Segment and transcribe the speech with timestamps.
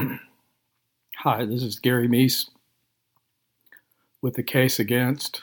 [1.16, 2.48] Hi, this is Gary Meece
[4.22, 5.42] with the case against.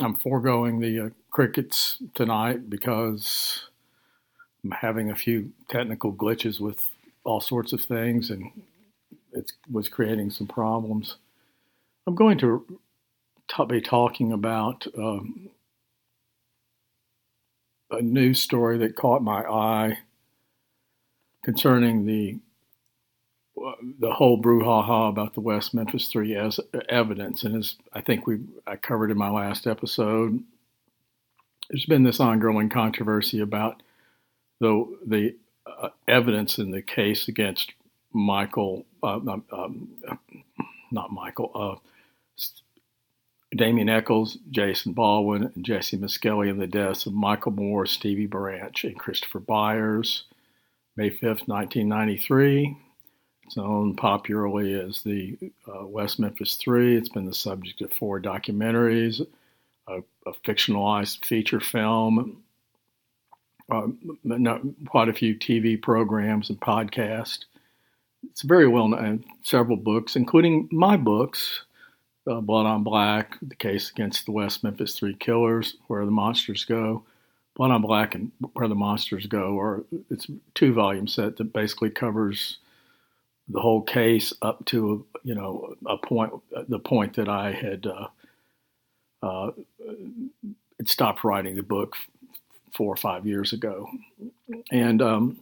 [0.00, 3.68] I'm foregoing the uh, crickets tonight because
[4.62, 6.88] I'm having a few technical glitches with
[7.24, 8.50] all sorts of things and
[9.32, 11.16] it was creating some problems.
[12.06, 12.64] I'm going to
[13.48, 15.50] t- be talking about um,
[17.90, 19.98] a news story that caught my eye
[21.44, 22.38] concerning the
[24.00, 26.58] the whole brouhaha about the West Memphis Three as
[26.88, 30.42] evidence, and as I think we I covered in my last episode,
[31.70, 33.82] there's been this ongoing controversy about
[34.60, 35.36] the the
[35.66, 37.72] uh, evidence in the case against
[38.12, 39.20] Michael, uh,
[39.52, 39.88] um,
[40.90, 41.76] not Michael, uh,
[43.56, 48.84] Damien Echols, Jason Baldwin, and Jessie Misskelley in the deaths of Michael Moore, Stevie Branch,
[48.84, 50.24] and Christopher Byers,
[50.96, 52.76] May 5th, 1993.
[53.44, 56.96] It's known popularly as the uh, West Memphis Three.
[56.96, 59.20] It's been the subject of four documentaries,
[59.88, 62.42] a, a fictionalized feature film,
[63.70, 63.88] uh,
[64.88, 67.44] quite a few TV programs and podcasts.
[68.30, 71.64] It's very well known, several books, including my books,
[72.30, 76.64] uh, Blood on Black, The Case Against the West Memphis Three Killers, Where the Monsters
[76.64, 77.04] Go,
[77.54, 81.90] Blood on Black, and Where the Monsters Go, or it's two volume set that basically
[81.90, 82.58] covers
[83.48, 86.32] the whole case up to you know a point,
[86.68, 88.08] the point that I had uh,
[89.22, 89.50] uh,
[90.84, 91.96] stopped writing the book
[92.72, 93.88] four or five years ago,
[94.72, 95.38] and um,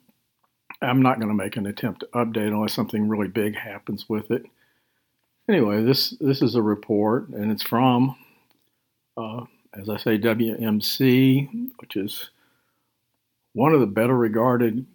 [0.83, 4.30] I'm not going to make an attempt to update unless something really big happens with
[4.30, 4.44] it.
[5.48, 8.16] Anyway, this this is a report, and it's from,
[9.16, 9.44] uh,
[9.78, 12.31] as I say, WMC, which is
[13.55, 14.87] one of the better regarded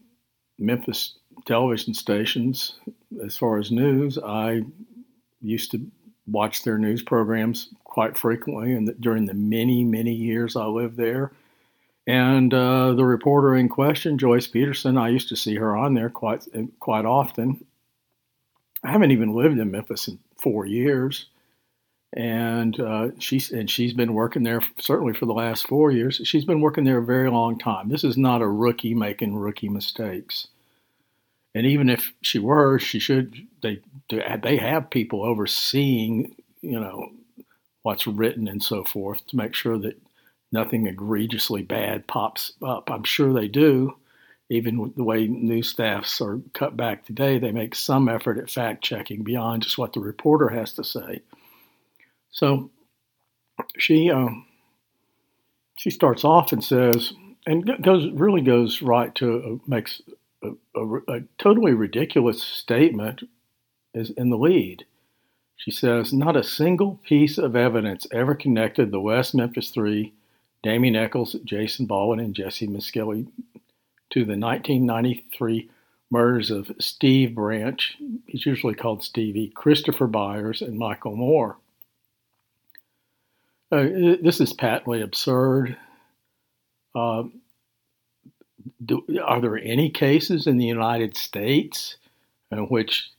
[0.59, 2.75] Memphis television stations
[3.23, 4.17] as far as news.
[4.17, 4.64] I
[5.42, 5.81] used to
[6.28, 11.31] watch their news programs quite frequently, and during the many many years I lived there.
[12.06, 16.09] And uh, the reporter in question, Joyce Peterson, I used to see her on there
[16.09, 16.46] quite
[16.80, 17.66] quite often.
[18.84, 21.25] I haven't even lived in Memphis in four years,
[22.17, 26.19] and uh, she's and she's been working there certainly for the last four years.
[26.23, 27.89] She's been working there a very long time.
[27.89, 30.47] This is not a rookie making rookie mistakes.
[31.53, 37.11] And even if she were, she should they they have people overseeing you know
[37.83, 40.01] what's written and so forth to make sure that
[40.51, 42.89] nothing egregiously bad pops up.
[42.89, 43.95] I'm sure they do
[44.50, 48.50] even with the way news staffs are cut back today, they make some effort at
[48.50, 51.22] fact checking beyond just what the reporter has to say.
[52.38, 52.70] So
[53.80, 54.30] she uh,
[55.75, 57.14] she starts off and says,
[57.48, 60.03] and goes really goes right to uh, makes
[60.44, 63.24] a, a, a, totally ridiculous statement
[63.96, 64.86] is in the lead.
[65.56, 70.14] She says, not a single piece of evidence ever connected the West Memphis Three,
[70.62, 73.25] Damien Echols, Jason Baldwin, and Jessie Misskelley
[74.12, 75.72] to the 1993
[76.12, 81.58] murders of Steve Branch, he's usually called Stevie, Christopher Byers, and Michael Moore.
[83.69, 85.75] Uh, this is patently absurd.
[86.95, 87.23] Uh,
[88.85, 91.97] do, are there any cases in the United States
[92.50, 93.11] in which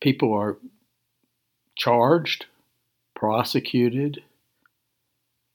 [0.00, 0.58] people are
[1.76, 2.44] charged,
[3.14, 4.22] prosecuted,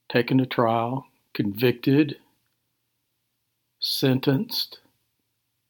[0.08, 2.16] taken to trial, convicted,
[3.78, 4.80] sentenced,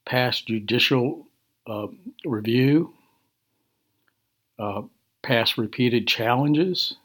[0.06, 1.26] past judicial
[1.66, 1.88] uh,
[2.24, 2.94] review,
[4.58, 4.82] uh,
[5.58, 6.96] repeated challenges,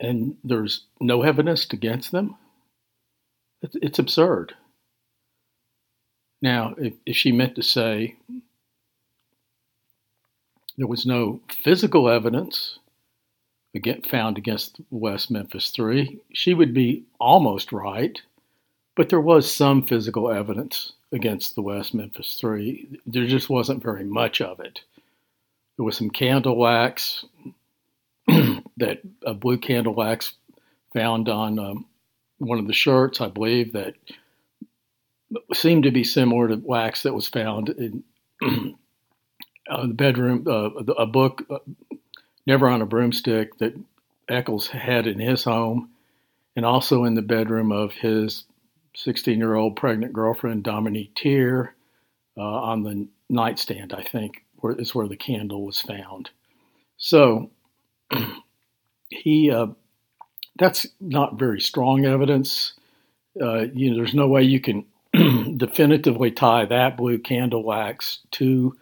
[0.00, 2.36] and there's no evidence against them.
[3.62, 4.54] It's, absurd.
[6.42, 8.16] Now, if, she meant to say
[10.76, 12.78] there was no physical evidence
[14.10, 18.20] found against West Memphis 3, she would be almost right
[18.96, 22.88] but there was some physical evidence against the West Memphis Three.
[23.06, 24.80] There just wasn't very much of it.
[25.76, 27.24] There was some candle wax
[28.78, 30.34] that a blue candle wax
[30.94, 31.86] found on um,
[32.38, 33.94] one of the shirts, I believe, that
[35.54, 38.04] seemed to be similar to wax that was found in
[39.68, 41.58] uh, the bedroom, uh, a book, uh,
[42.46, 43.74] Never on a Broomstick, that
[44.28, 45.90] Echols had in his home,
[46.54, 48.44] and also in the bedroom of his
[48.94, 51.74] 16 year old pregnant girlfriend, Dominique Teer,
[52.36, 56.30] uh, on the nightstand, I think, where, is where the candle was found.
[56.98, 57.50] So
[59.08, 59.68] he, uh,
[60.58, 62.74] that's not very strong evidence.
[63.40, 64.84] Uh, you know, there's no way you can
[65.56, 68.76] definitively tie that blue candle wax to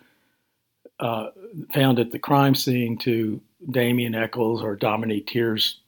[1.00, 1.30] uh,
[1.72, 5.80] found at the crime scene to Damien Echols or Dominique Teer's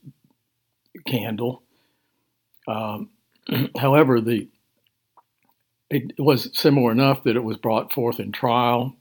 [1.07, 1.63] candle.
[2.67, 3.11] Um,
[3.77, 4.49] however, the
[5.89, 8.97] it was similar enough that it was brought forth in trial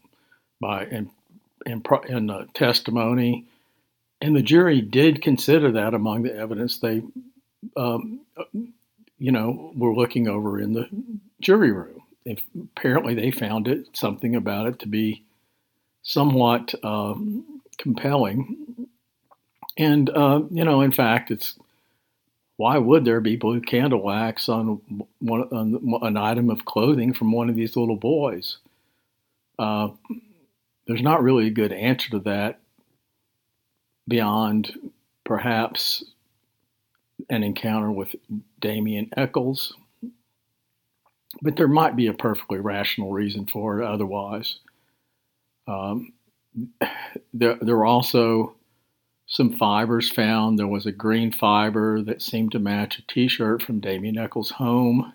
[0.61, 1.09] by in
[1.65, 3.47] in, in uh, testimony,
[4.21, 7.01] and the jury did consider that among the evidence they,
[7.75, 8.21] um,
[9.17, 10.87] you know, were looking over in the
[11.41, 12.01] jury room.
[12.25, 15.23] If, apparently, they found it something about it to be
[16.01, 18.87] somewhat um, compelling,
[19.77, 21.55] and uh, you know, in fact, it's
[22.57, 24.81] why would there be blue candle wax on
[25.19, 28.57] one on an item of clothing from one of these little boys?
[29.59, 29.89] Uh,
[30.87, 32.59] there's not really a good answer to that
[34.07, 34.91] beyond
[35.23, 36.03] perhaps
[37.29, 38.15] an encounter with
[38.59, 39.73] Damien Echols,
[41.41, 44.59] but there might be a perfectly rational reason for it otherwise.
[45.67, 46.13] Um,
[47.33, 48.55] there, there were also
[49.27, 50.59] some fibers found.
[50.59, 54.51] There was a green fiber that seemed to match a t shirt from Damien Echols'
[54.51, 55.13] home.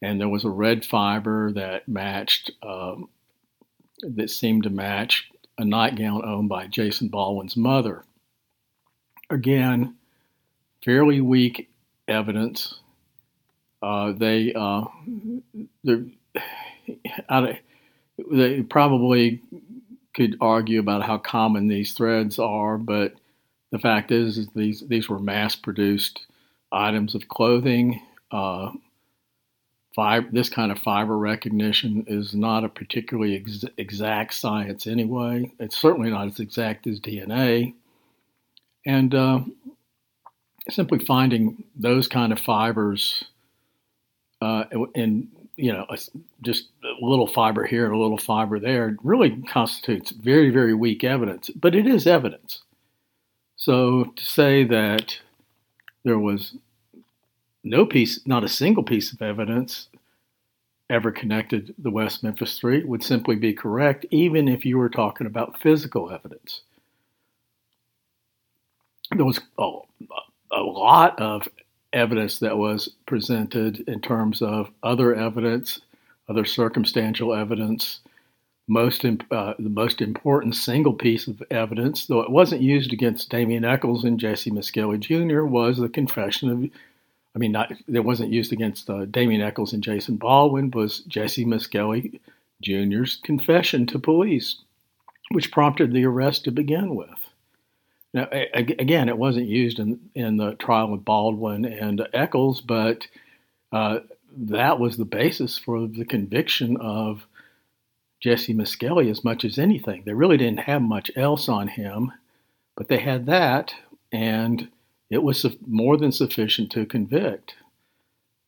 [0.00, 3.08] And there was a red fiber that matched, um,
[4.02, 5.28] that seemed to match
[5.58, 8.04] a nightgown owned by Jason Baldwin's mother.
[9.28, 9.96] Again,
[10.84, 11.68] fairly weak
[12.06, 12.74] evidence.
[13.82, 14.84] Uh, they, uh,
[18.30, 19.42] they probably
[20.14, 23.14] could argue about how common these threads are, but
[23.70, 26.26] the fact is, is these these were mass-produced
[26.72, 28.00] items of clothing.
[28.30, 28.70] Uh,
[29.94, 35.52] fiber, this kind of fiber recognition is not a particularly ex- exact science anyway.
[35.58, 37.74] It's certainly not as exact as DNA,
[38.86, 39.40] and uh,
[40.70, 43.24] simply finding those kind of fibers
[44.40, 44.64] uh,
[44.94, 45.84] in you know,
[46.40, 51.02] just a little fiber here and a little fiber there really constitutes very, very weak
[51.02, 52.62] evidence, but it is evidence.
[53.56, 55.18] So to say that
[56.04, 56.54] there was
[57.68, 59.88] no piece, not a single piece of evidence
[60.90, 65.26] ever connected the West Memphis Three would simply be correct, even if you were talking
[65.26, 66.62] about physical evidence.
[69.14, 69.70] There was a,
[70.52, 71.48] a lot of
[71.92, 75.80] evidence that was presented in terms of other evidence,
[76.28, 78.00] other circumstantial evidence.
[78.70, 83.64] Most uh, the most important single piece of evidence, though it wasn't used against Damien
[83.64, 86.70] Echols and Jessie Misskelley Jr., was the confession of.
[87.38, 90.72] I mean, not it wasn't used against uh, Damien Echols and Jason Baldwin.
[90.72, 92.20] Was Jessie Misskelley
[92.60, 94.56] Jr.'s confession to police,
[95.30, 97.28] which prompted the arrest to begin with.
[98.12, 103.06] Now, again, it wasn't used in, in the trial of Baldwin and Echols, but
[103.70, 104.00] uh,
[104.36, 107.24] that was the basis for the conviction of
[108.18, 110.02] Jessie Misskelley as much as anything.
[110.04, 112.10] They really didn't have much else on him,
[112.76, 113.72] but they had that,
[114.10, 114.68] and
[115.10, 117.54] it was more than sufficient to convict.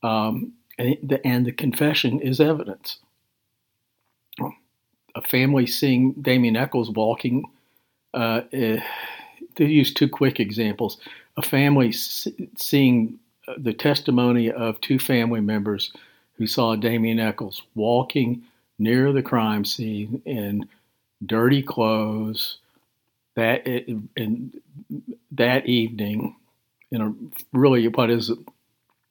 [0.03, 2.99] Um, and, the, and the confession is evidence.
[5.13, 7.45] A family seeing Damien Echols walking.
[8.13, 8.81] Uh, eh,
[9.55, 10.97] to use two quick examples,
[11.37, 13.19] a family seeing
[13.57, 15.91] the testimony of two family members
[16.35, 18.43] who saw Damien Echols walking
[18.79, 20.67] near the crime scene in
[21.25, 22.57] dirty clothes
[23.35, 24.53] that in
[25.31, 26.35] that evening
[26.91, 27.13] in a
[27.57, 28.39] really what is it?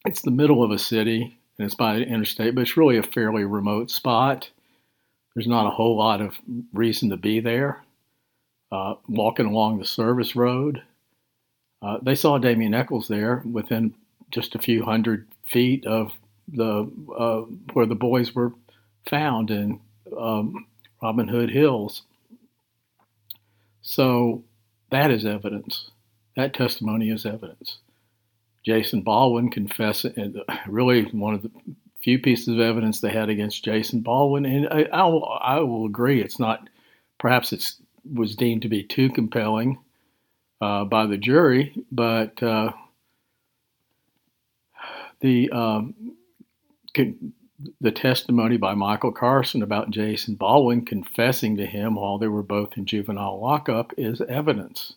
[0.07, 3.03] it's the middle of a city and it's by the interstate, but it's really a
[3.03, 4.51] fairly remote spot.
[5.35, 6.35] There's not a whole lot of
[6.73, 7.83] reason to be there
[8.73, 10.83] uh, walking along the service road.
[11.83, 13.95] Uh, they saw Damien Echols there within
[14.31, 16.13] just a few hundred feet of
[16.49, 18.53] the uh, where the boys were
[19.09, 19.81] found in
[20.19, 20.67] um,
[21.03, 22.03] Robin Hood Hills.
[23.83, 24.45] So
[24.91, 25.91] that is evidence.
[26.37, 27.79] That testimony is evidence.
[28.65, 31.51] Jason Baldwin confessing, really one of the
[32.03, 35.87] few pieces of evidence they had against Jason Baldwin, and I, I, will, I will
[35.87, 36.69] agree it's not,
[37.19, 37.73] perhaps it
[38.11, 39.79] was deemed to be too compelling
[40.61, 42.73] uh, by the jury, but uh,
[45.21, 45.95] the um,
[47.81, 52.77] the testimony by Michael Carson about Jason Baldwin confessing to him while they were both
[52.77, 54.95] in juvenile lockup is evidence.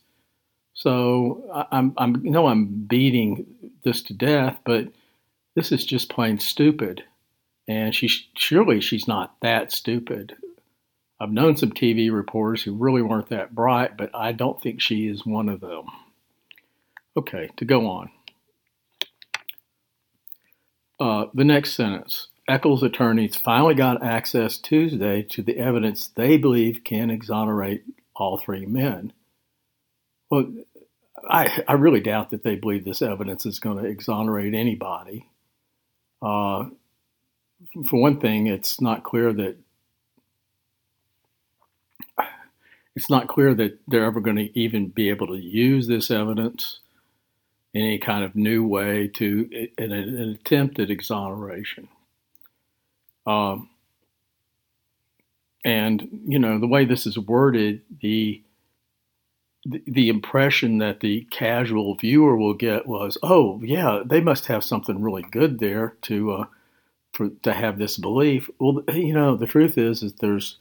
[0.84, 3.46] So I'm, I'm, you know, I'm beating
[3.86, 4.90] this to death, but
[5.56, 7.06] this is just plain stupid.
[7.70, 10.36] And she surely she's not that stupid.
[11.22, 15.08] I've known some TV reporters who really weren't that bright, but I don't think she
[15.08, 15.86] is one of them.
[17.16, 18.10] Okay, to go on.
[21.00, 26.82] Uh, the next sentence Echols' attorneys finally got access Tuesday to the evidence they believe
[26.84, 27.86] can exonerate
[28.18, 29.14] all three men.
[30.34, 30.52] Well,
[31.30, 35.28] I, I really doubt that they believe this evidence is going to exonerate anybody.
[36.22, 36.66] Uh,
[37.88, 39.58] for one thing, it's not clear that
[42.96, 46.80] it's not clear that they're ever going to even be able to use this evidence
[47.74, 51.88] in any kind of new way to in an attempt at exoneration.
[53.26, 53.70] Um,
[55.66, 58.44] and you know the way this is worded, the
[59.66, 65.02] the impression that the casual viewer will get was, oh yeah, they must have something
[65.02, 66.46] really good there to uh,
[67.14, 68.50] for to have this belief.
[68.60, 70.58] Well, you know, the truth is, is there's,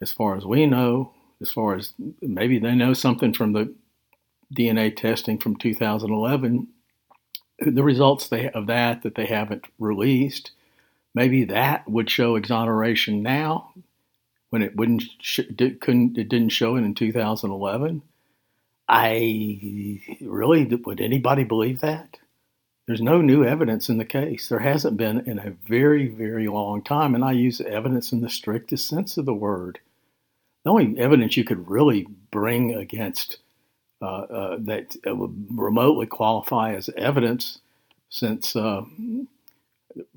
[0.00, 3.74] as far as we know, as far as maybe they know something from the
[4.54, 6.68] DNA testing from 2011,
[7.58, 10.52] the results they, of that that they haven't released,
[11.14, 13.72] maybe that would show exoneration now
[14.54, 18.02] when it wouldn't sh- did, couldn't it didn't show it in 2011.
[18.88, 22.18] I really would anybody believe that?
[22.86, 24.48] There's no new evidence in the case.
[24.48, 28.30] There hasn't been in a very, very long time, and I use evidence in the
[28.30, 29.80] strictest sense of the word.
[30.62, 33.38] The only evidence you could really bring against
[34.00, 37.58] uh, uh, that would remotely qualify as evidence,
[38.08, 38.82] since uh,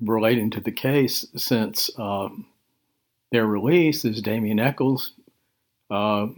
[0.00, 2.46] relating to the case, since um,
[3.30, 5.12] their release is Damien Echols.
[5.90, 6.28] Uh,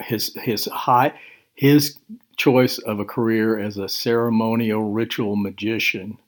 [0.00, 1.12] his his high
[1.54, 1.96] his
[2.36, 6.18] choice of a career as a ceremonial ritual magician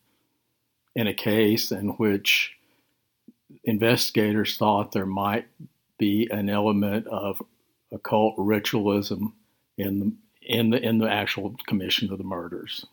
[0.95, 2.57] in a case in which
[3.65, 5.47] investigators thought there might
[5.99, 7.43] be an element of
[7.93, 9.35] occult ritualism
[9.77, 10.13] in the
[10.43, 12.87] in the in the actual commission of the murders.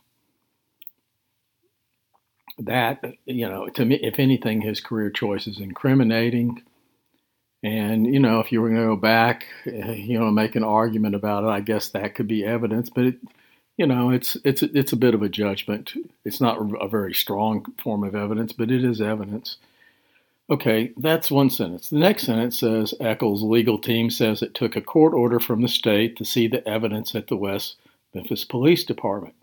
[2.59, 6.61] That you know, to me, if anything, his career choice is incriminating.
[7.63, 10.63] And you know, if you were going to go back, eh, you know, make an
[10.63, 12.89] argument about it, I guess that could be evidence.
[12.89, 13.15] But it,
[13.77, 15.93] you know, it's it's it's a bit of a judgment.
[16.25, 19.57] It's not a very strong form of evidence, but it is evidence.
[20.49, 21.89] Okay, that's one sentence.
[21.89, 25.69] The next sentence says Echols' legal team says it took a court order from the
[25.69, 27.77] state to see the evidence at the West
[28.13, 29.35] Memphis Police Department.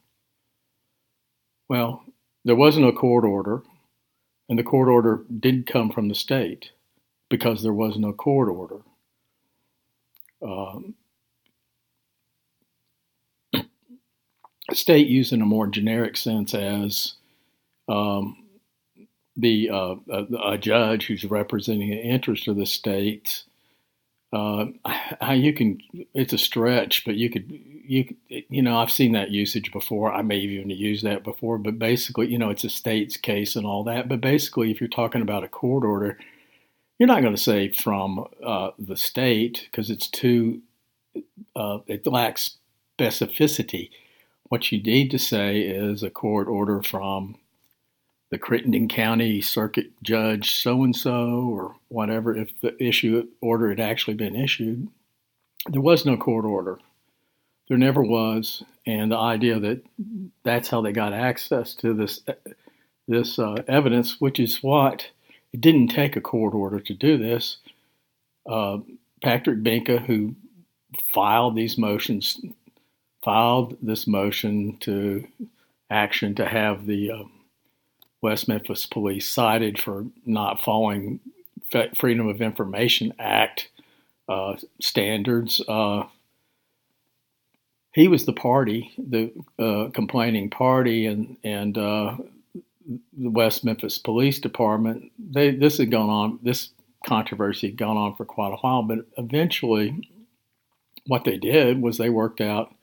[1.69, 2.05] Well,
[2.45, 3.63] there was no court order,
[4.49, 6.71] and the court order did come from the state
[7.29, 8.81] because there was no court order.
[10.43, 10.95] Um,
[14.73, 17.15] state used in a more generic sense as
[17.89, 18.45] um,
[19.37, 23.45] the uh, a, a, judge who's representing the interest of the state.
[24.33, 24.67] Uh,
[25.35, 25.81] you can
[26.15, 27.49] it's a stretch, but you could
[27.91, 30.13] you you know I've seen that usage before.
[30.13, 33.67] I may even use that before, but basically you know it's a state's case and
[33.67, 34.09] all that.
[34.09, 36.17] But basically, if you're talking about a court order,
[36.99, 40.63] you're not going to say from uh, the state because it's too,
[41.57, 42.59] uh, it lacks
[42.97, 43.91] specificity.
[44.45, 47.37] What you need to say is a court order from
[48.31, 53.81] the Crittenden County Circuit Judge so and so or whatever, if the issue order had
[53.81, 54.87] actually been issued.
[55.69, 56.79] There was no court order.
[57.71, 59.87] There never was, and the idea that
[60.43, 62.21] that's how they got access to this
[63.07, 65.09] this uh, evidence, which is what
[65.53, 67.59] it didn't take a court order to do this.
[68.45, 68.79] Uh,
[69.23, 70.35] Patrick Benca, who
[71.15, 72.41] filed these motions,
[73.23, 75.29] filed this motion to
[75.91, 77.23] action to have the uh,
[78.21, 81.21] West Memphis Police cited for not following
[81.97, 83.69] Freedom of Information Act
[84.29, 85.61] uh, standards.
[87.93, 92.17] He was the party, the uh, complaining party, and and uh,
[93.17, 96.39] the West Memphis Police Department, they this had gone on.
[96.43, 96.71] This
[97.05, 100.09] controversy had gone on for quite a while, but eventually,
[101.07, 102.75] what they did was they worked out.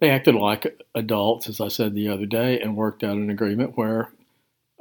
[0.00, 3.76] They acted like adults, as I said the other day, and worked out an agreement
[3.76, 4.12] where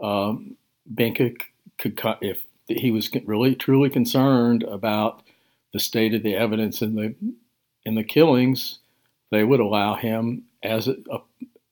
[0.01, 1.31] um, Benca
[1.79, 5.23] could, cut if he was really truly concerned about
[5.73, 7.15] the state of the evidence in the
[7.83, 8.79] in the killings,
[9.31, 10.95] they would allow him as a,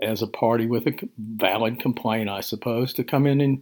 [0.01, 3.61] as a party with a valid complaint, I suppose, to come in and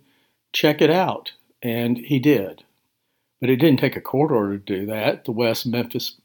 [0.52, 1.32] check it out.
[1.62, 2.64] And he did.
[3.40, 5.26] But it didn't take a court order to do that.
[5.26, 6.16] The West Memphis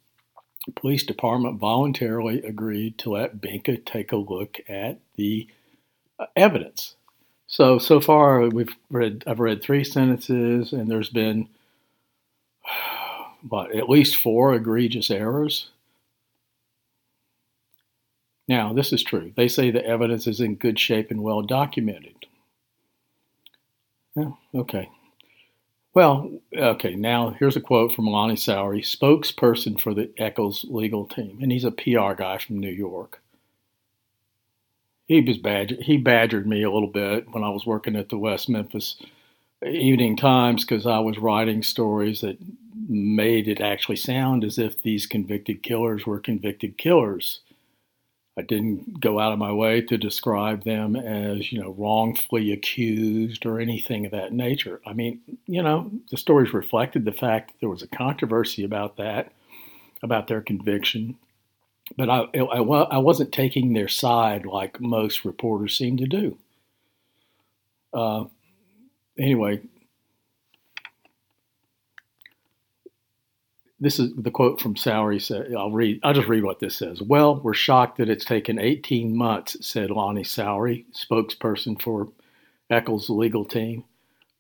[0.75, 5.49] Police Department voluntarily agreed to let Benca take a look at the
[6.19, 6.95] uh, evidence.
[7.47, 11.49] So so far we've read I've read three sentences and there's been
[13.49, 15.71] what at least four egregious errors
[18.49, 19.33] Now, this is true.
[19.37, 22.27] They say the evidence is in good shape and well documented.
[24.17, 24.89] Yeah, okay.
[25.95, 31.39] Well, okay, now here's a quote from Lonnie Soury, spokesperson for the Echols legal team,
[31.43, 33.21] and he's a PR guy from New York.
[35.07, 38.19] He was badger, he badgered me a little bit when I was working at the
[38.19, 38.97] West Memphis
[39.67, 42.39] Evening Times because I was writing stories that
[42.89, 47.41] made it actually sound as if these convicted killers were convicted killers.
[48.39, 53.45] I didn't go out of my way to describe them as, you know, wrongfully accused
[53.45, 54.81] or anything of that nature.
[54.87, 58.97] I mean, you know, the stories reflected the fact that there was a controversy about
[58.99, 59.33] that,
[60.05, 61.17] about their conviction.
[61.97, 66.39] But I, I, I wasn't taking their side like most reporters seem to do.
[67.93, 68.27] Uh,
[69.19, 69.63] anyway,
[73.81, 75.57] this is the quote from Soury.
[75.57, 76.01] I'll read.
[76.03, 77.01] I'll just read what this says.
[77.01, 82.09] Well, we're shocked that it's taken 18 months," said Lonnie Soury, spokesperson for
[82.71, 83.85] Echols' legal team.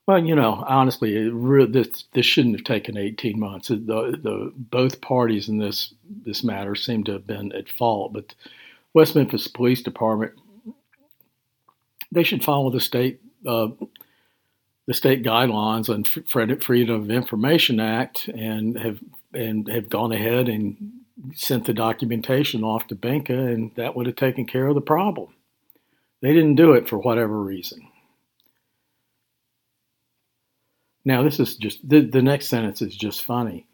[0.06, 3.68] Well, you know, honestly, really, this this shouldn't have taken 18 months.
[3.68, 8.34] The the both parties in this this matter seem to have been at fault, but
[8.94, 10.32] West Memphis Police Department
[12.10, 13.68] they should follow the state uh,
[14.86, 16.04] the state guidelines on
[16.58, 18.98] Freedom of Information Act and have
[19.38, 20.76] and have gone ahead and
[21.34, 25.34] sent the documentation off to Benca, and that would have taken care of the problem.
[26.20, 27.88] They didn't do it for whatever reason.
[31.04, 33.66] Now, this is just the, the next sentence is just funny.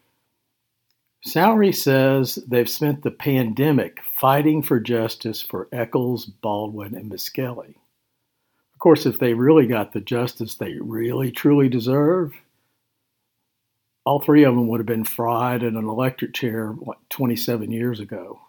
[1.27, 7.75] Soury says they've spent the pandemic fighting for justice for Echols, Baldwin, and Misskelley.
[8.73, 12.33] Of course, if they really got the justice they really truly deserve,
[14.05, 17.99] all three of them would have been fried in an electric chair what 27 years
[17.99, 18.39] ago.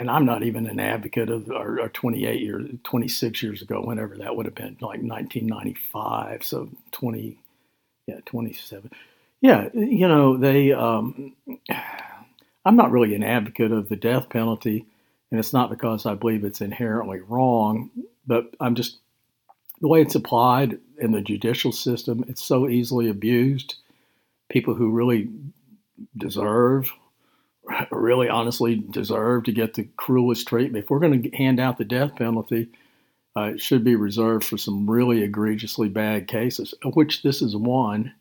[0.00, 4.16] And i'm not even an advocate of or, or 28 years 26 years ago whenever
[4.18, 7.38] that would have been like 1995 so 20
[8.08, 8.90] yeah 27
[9.40, 11.34] yeah you know they um,
[12.64, 14.84] i'm not really an advocate of the death penalty
[15.30, 17.88] and it's not because i believe it's inherently wrong
[18.26, 18.98] but i'm just
[19.80, 23.76] the way it's applied in the judicial system it's so easily abused
[24.48, 25.30] people who really
[26.16, 26.90] deserve,
[27.90, 30.84] really honestly deserve to get the cruelest treatment.
[30.84, 32.68] If we're going to hand out the death penalty,
[33.36, 37.56] uh, it should be reserved for some really egregiously bad cases, of which this is
[37.56, 38.14] one.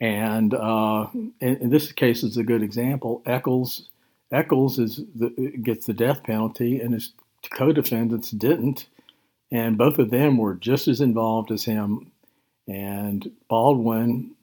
[0.00, 1.06] And uh,
[1.40, 3.22] this case is a good example.
[3.24, 3.88] Echols,
[4.32, 5.30] Echols is the,
[5.62, 7.12] gets the death penalty, and his
[7.50, 8.86] co-defendants didn't,
[9.50, 12.10] and both of them were just as involved as him.
[12.66, 14.34] And Baldwin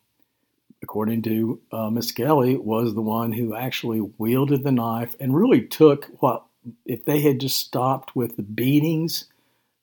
[0.82, 6.10] according to uh, Misskelley, was the one who actually wielded the knife and really took
[6.20, 6.44] what,
[6.86, 9.26] if they had just stopped with the beatings,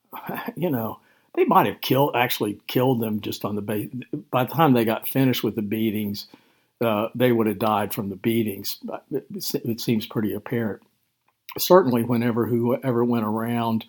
[0.56, 1.00] you know,
[1.34, 3.90] they might have killed, actually killed them just on the base.
[4.30, 6.26] By the time they got finished with the beatings,
[6.80, 8.78] uh, they would have died from the beatings.
[9.10, 10.82] It seems pretty apparent.
[11.58, 13.84] Certainly, whenever whoever went around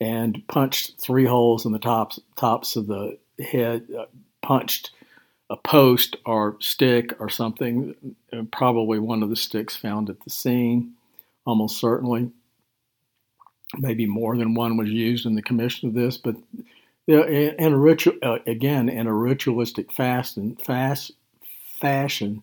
[0.00, 4.06] and punched three holes in the tops tops of the head, uh,
[4.42, 4.90] punched
[5.54, 7.94] a post or stick or something,
[8.32, 10.94] uh, probably one of the sticks found at the scene,
[11.46, 12.32] almost certainly.
[13.78, 16.34] Maybe more than one was used in the commission of this, but
[17.06, 21.12] in a ritual, uh, again, in a ritualistic fast and fast
[21.80, 22.42] fashion,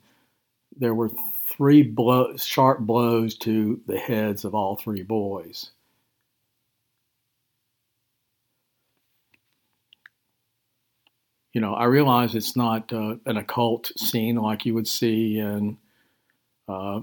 [0.77, 1.11] there were
[1.47, 5.71] three blow, sharp blows to the heads of all three boys.
[11.53, 15.77] You know, I realize it's not uh, an occult scene like you would see in.
[16.67, 17.01] Uh,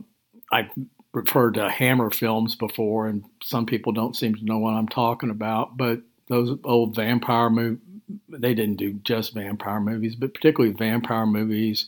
[0.51, 0.71] I
[1.13, 5.31] referred to Hammer films before, and some people don't seem to know what I'm talking
[5.31, 5.77] about.
[5.77, 7.81] But those old vampire movies,
[8.29, 11.87] they didn't do just vampire movies, but particularly vampire movies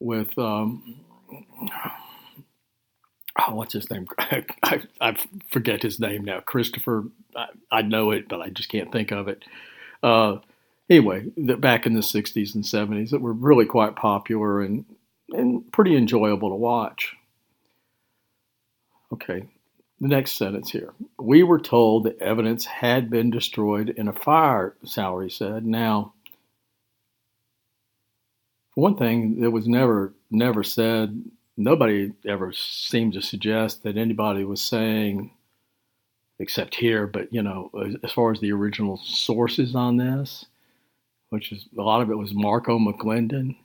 [0.00, 0.36] with.
[0.38, 1.00] Um,
[3.38, 4.06] oh, what's his name?
[4.18, 5.16] I, I,
[5.50, 6.40] forget his name now.
[6.40, 7.04] Christopher.
[7.36, 9.44] I, I, know it, but I just can't think of it.
[10.02, 10.38] Uh,
[10.88, 14.84] anyway, that back in the 60s and 70s that were really quite popular and,
[15.30, 17.14] and pretty enjoyable to watch.
[19.12, 19.44] Okay,
[20.00, 20.92] the next sentence here.
[21.18, 25.64] We were told that evidence had been destroyed in a fire, Soury said.
[25.64, 26.12] Now,
[28.74, 31.24] one thing, it was never never said,
[31.56, 35.30] nobody ever seemed to suggest that anybody was saying,
[36.38, 37.70] except here, but you know,
[38.02, 40.46] as far as the original sources on this,
[41.30, 43.56] which is a lot of it was Marco McClendon.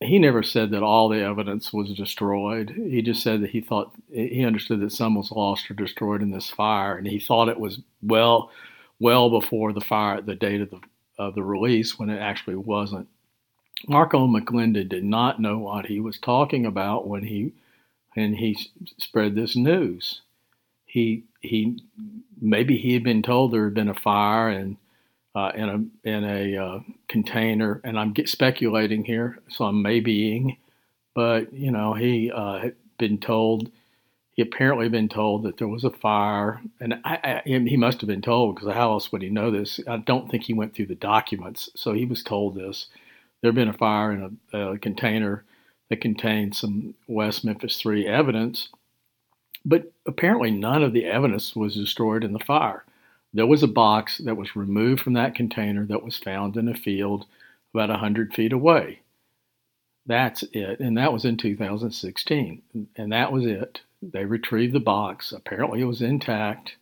[0.00, 2.70] he never said that all the evidence was destroyed.
[2.70, 6.30] He just said that he thought he understood that some was lost or destroyed in
[6.30, 8.50] this fire, and he thought it was well,
[8.98, 10.80] well before the fire, the date of the
[11.18, 13.08] of the release, when it actually wasn't.
[13.88, 17.52] Marco McClendon did not know what he was talking about when he
[18.14, 18.56] when he
[18.98, 20.22] spread this news.
[20.86, 21.80] He he
[22.40, 24.76] maybe he had been told there had been a fire and
[25.34, 30.58] uh, in a in a uh, container, and I'm speculating here, so I'm maybeing,
[31.14, 33.70] but you know he uh, had been told.
[34.32, 38.08] He apparently been told that there was a fire, and I, I, he must have
[38.08, 39.78] been told because how else would he know this?
[39.86, 42.88] I don't think he went through the documents, so he was told this.
[43.40, 45.44] There had been a fire in a, a container
[45.88, 48.70] that contained some West Memphis 3 evidence,
[49.64, 52.84] but apparently none of the evidence was destroyed in the fire.
[53.34, 56.74] There was a box that was removed from that container that was found in a
[56.74, 57.26] field
[57.74, 59.00] about 100 feet away.
[60.06, 60.78] That's it.
[60.78, 62.62] And that was in 2016.
[62.96, 63.80] And that was it.
[64.00, 65.32] They retrieved the box.
[65.32, 66.76] Apparently it was intact.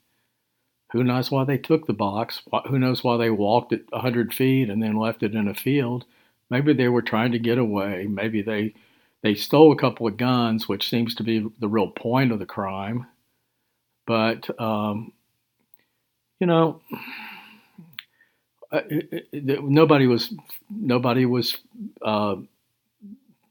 [0.92, 2.42] Who knows why they took the box?
[2.68, 6.04] Who knows why they walked it 100 feet and then left it in a field?
[6.50, 8.06] Maybe they were trying to get away.
[8.06, 8.74] Maybe they
[9.22, 12.46] they stole a couple of guns, which seems to be the real point of the
[12.46, 13.06] crime.
[14.04, 15.12] But um,
[16.42, 16.81] you know,
[19.33, 20.35] nobody was
[20.68, 21.57] nobody was
[22.05, 22.35] uh,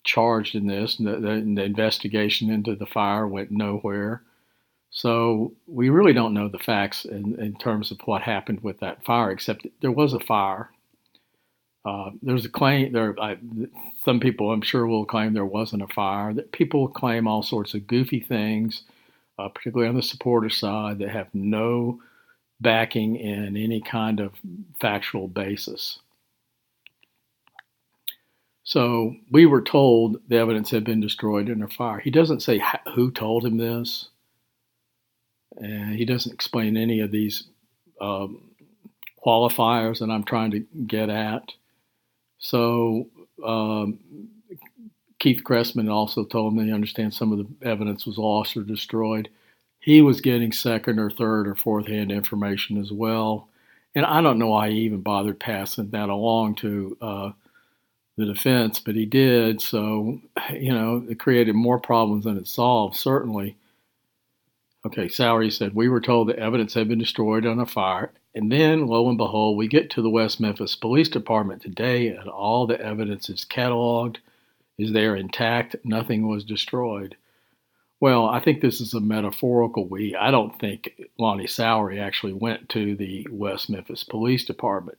[0.03, 0.97] charged in this.
[0.97, 4.23] The, the, the, investigation into the fire went nowhere.
[4.89, 9.05] So we really don't know the facts in, in terms of what happened with that
[9.05, 10.69] fire, except there was a fire.
[11.85, 13.15] Uh, there's a claim there.
[13.21, 13.37] I,
[14.03, 16.33] some people, I'm sure, will claim there wasn't a fire.
[16.33, 18.83] That people claim all sorts of goofy things,
[19.39, 22.01] uh, particularly on the supporter side, that have no
[22.61, 24.33] backing in any kind of
[24.79, 25.99] factual basis.
[28.63, 31.99] So we were told the evidence had been destroyed in a fire.
[31.99, 32.61] He doesn't say
[32.95, 34.09] who told him this,
[35.57, 37.43] and he doesn't explain any of these
[37.99, 38.43] um,
[39.25, 41.51] qualifiers that I'm trying to get at.
[42.37, 43.07] So
[43.43, 43.99] um,
[45.19, 49.29] Keith Cressman also told me he understands some of the evidence was lost or destroyed
[49.81, 53.49] he was getting second or third or fourth hand information as well.
[53.93, 57.31] And I don't know why he even bothered passing that along to uh,
[58.15, 59.59] the defense, but he did.
[59.59, 60.21] So,
[60.53, 63.57] you know, it created more problems than it solved, certainly.
[64.85, 68.11] Okay, Soury said, We were told the evidence had been destroyed on a fire.
[68.33, 72.29] And then, lo and behold, we get to the West Memphis Police Department today, and
[72.29, 74.17] all the evidence is cataloged,
[74.77, 77.17] is there intact, nothing was destroyed.
[78.01, 80.15] Well, I think this is a metaphorical we.
[80.15, 84.97] I don't think Lonnie Soury actually went to the West Memphis Police Department.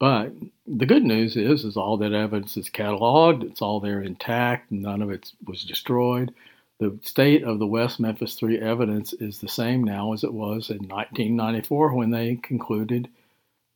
[0.00, 0.32] But
[0.66, 3.44] the good news is, is all that evidence is cataloged.
[3.44, 4.72] It's all there intact.
[4.72, 6.32] None of it was destroyed.
[6.80, 10.70] The state of the West Memphis 3 evidence is the same now as it was
[10.70, 13.08] in 1994 when they concluded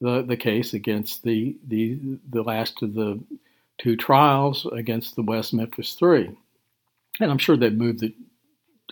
[0.00, 3.20] the, the case against the, the, the last of the
[3.78, 6.34] two trials against the West Memphis 3
[7.20, 8.14] and I'm sure they've moved the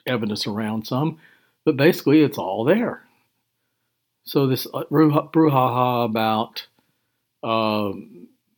[0.07, 1.19] evidence around some,
[1.65, 3.03] but basically it's all there.
[4.25, 6.67] So this uh, brouhaha about
[7.43, 7.91] uh,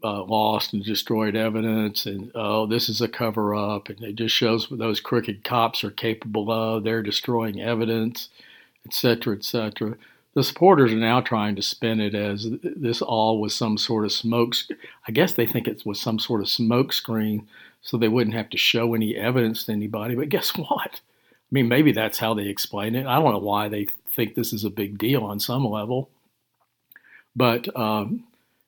[0.03, 4.35] uh, lost and destroyed evidence, and oh, this is a cover up, and it just
[4.35, 6.85] shows what those crooked cops are capable of.
[6.85, 8.29] They're destroying evidence,
[8.87, 9.97] etc., etc.
[10.37, 14.13] The supporters are now trying to spin it as this all was some sort of
[14.13, 14.55] smoke.
[15.09, 17.49] I guess they think it was some sort of smoke screen
[17.81, 20.15] so they wouldn't have to show any evidence to anybody.
[20.15, 21.01] But guess what?
[21.01, 23.07] I mean, maybe that's how they explain it.
[23.07, 26.11] I don't know why they think this is a big deal on some level,
[27.35, 28.25] but um,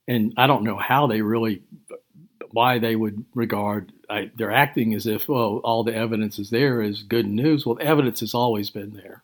[0.06, 1.60] and I don't know how they really
[2.50, 6.80] why they would regard I, they're acting as if well all the evidence is there
[6.80, 7.66] is good news.
[7.66, 9.22] Well, the evidence has always been there.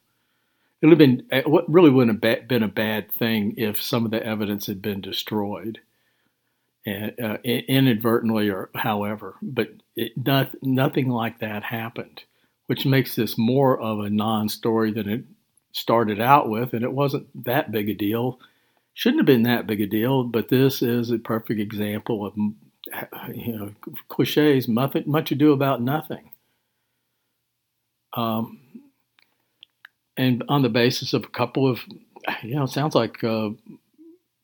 [0.83, 4.11] It would have been what really wouldn't have been a bad thing if some of
[4.11, 5.81] the evidence had been destroyed
[6.87, 12.25] uh, inadvertently or however, but it, not, nothing like that happened,
[12.67, 15.25] which makes this more of a non-story than it
[15.73, 18.39] started out with, and it wasn't that big a deal.
[18.93, 22.35] Shouldn't have been that big a deal, but this is a perfect example of
[23.35, 23.73] you know
[24.09, 26.31] cliches, much, much ado about nothing.
[28.13, 28.61] Um,
[30.17, 31.81] and on the basis of a couple of,
[32.43, 33.51] you know, it sounds like uh,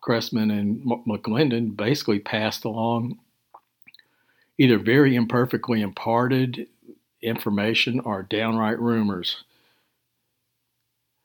[0.02, 3.18] Cressman and McClendon basically passed along
[4.58, 6.66] either very imperfectly imparted
[7.22, 9.44] information or downright rumors.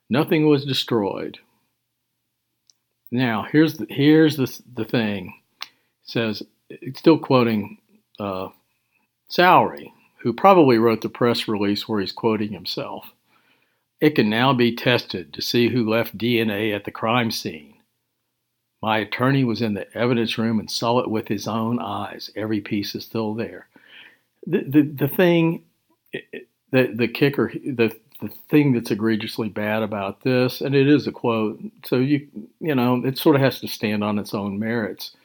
[0.09, 1.39] Nothing was destroyed.
[3.11, 5.33] Now, here's the, here's the, the thing.
[5.61, 5.67] It
[6.03, 6.43] says,
[6.93, 7.77] still quoting
[8.19, 8.49] uh,
[9.29, 13.11] Soury, who probably wrote the press release where he's quoting himself.
[14.01, 17.75] It can now be tested to see who left DNA at the crime scene.
[18.81, 22.29] My attorney was in the evidence room and saw it with his own eyes.
[22.35, 23.67] Every piece is still there.
[24.45, 25.63] The, the, the thing,
[26.71, 31.11] the, the kicker, the, the thing that's egregiously bad about this, and it is a
[31.11, 32.27] quote, so you,
[32.59, 35.15] you know, it sort of has to stand on its own merits.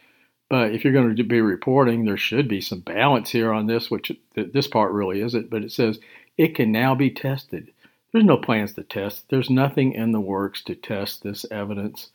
[0.49, 3.91] But if you're going to be reporting, there should be some balance here on this,
[3.91, 5.51] which this part really isn't.
[5.51, 6.01] But it says
[6.39, 7.73] it can now be tested
[8.13, 9.25] there's no plans to test.
[9.31, 12.11] There's nothing in the works to test this evidence.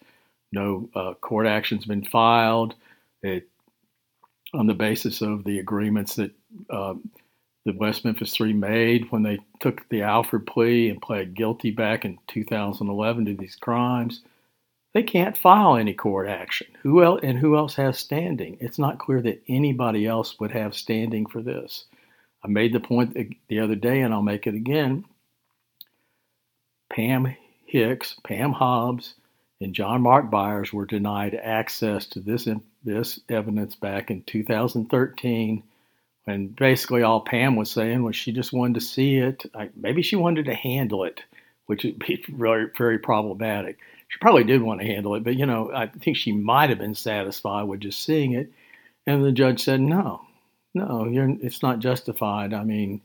[0.51, 2.75] No uh, court action's been filed.
[3.21, 3.47] It,
[4.53, 6.31] on the basis of the agreements that
[6.69, 6.93] uh,
[7.65, 12.05] the West Memphis Three made when they took the Alford plea and pled guilty back
[12.05, 14.21] in 2011 to these crimes,
[14.93, 16.67] they can't file any court action.
[16.83, 18.57] Who else and who else has standing?
[18.61, 21.85] It's not clear that anybody else would have standing for this.
[22.43, 23.17] I made the point
[23.49, 25.03] the other day, and I'll make it again.
[26.95, 29.15] Pam Hicks, Pam Hobbs,
[29.59, 32.47] and John Mark Byers were denied access to this
[32.83, 35.63] this evidence back in 2013
[36.27, 39.45] and basically all Pam was saying was she just wanted to see it.
[39.75, 41.21] Maybe she wanted to handle it,
[41.67, 43.77] which would be very, very problematic.
[44.07, 46.79] She probably did want to handle it, but you know, I think she might have
[46.79, 48.51] been satisfied with just seeing it.
[49.07, 50.21] And the judge said, "No,
[50.73, 51.07] no,
[51.41, 52.53] it's not justified.
[52.53, 53.01] I mean,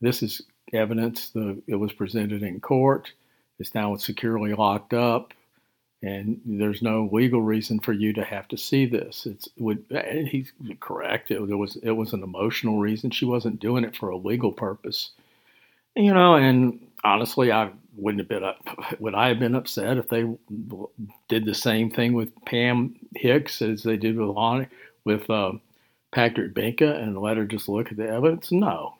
[0.00, 1.30] this is evidence.
[1.30, 3.12] The it was presented in court.
[3.62, 5.32] It's now securely locked up,
[6.02, 9.24] and there's no legal reason for you to have to see this.
[9.24, 9.84] It's would
[10.28, 11.30] he's correct.
[11.30, 13.12] It, it was it was an emotional reason.
[13.12, 15.12] She wasn't doing it for a legal purpose,
[15.94, 16.34] you know.
[16.34, 18.58] And honestly, I wouldn't have been up.
[18.98, 20.28] Would I have been upset if they
[21.28, 24.66] did the same thing with Pam Hicks as they did with Lonnie,
[25.04, 25.52] with uh,
[26.10, 28.50] Patrick Benca and let her just look at the evidence?
[28.50, 28.94] No,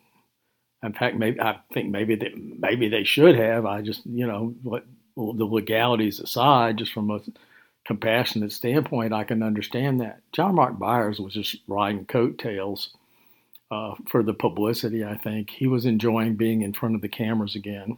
[0.83, 3.66] in fact, maybe I think maybe they maybe they should have.
[3.66, 4.85] I just you know what
[5.16, 7.21] the legalities aside, just from a
[7.87, 10.21] compassionate standpoint, I can understand that.
[10.33, 12.95] John Mark Byers was just riding coattails
[13.71, 15.05] uh, for the publicity.
[15.05, 17.97] I think he was enjoying being in front of the cameras again.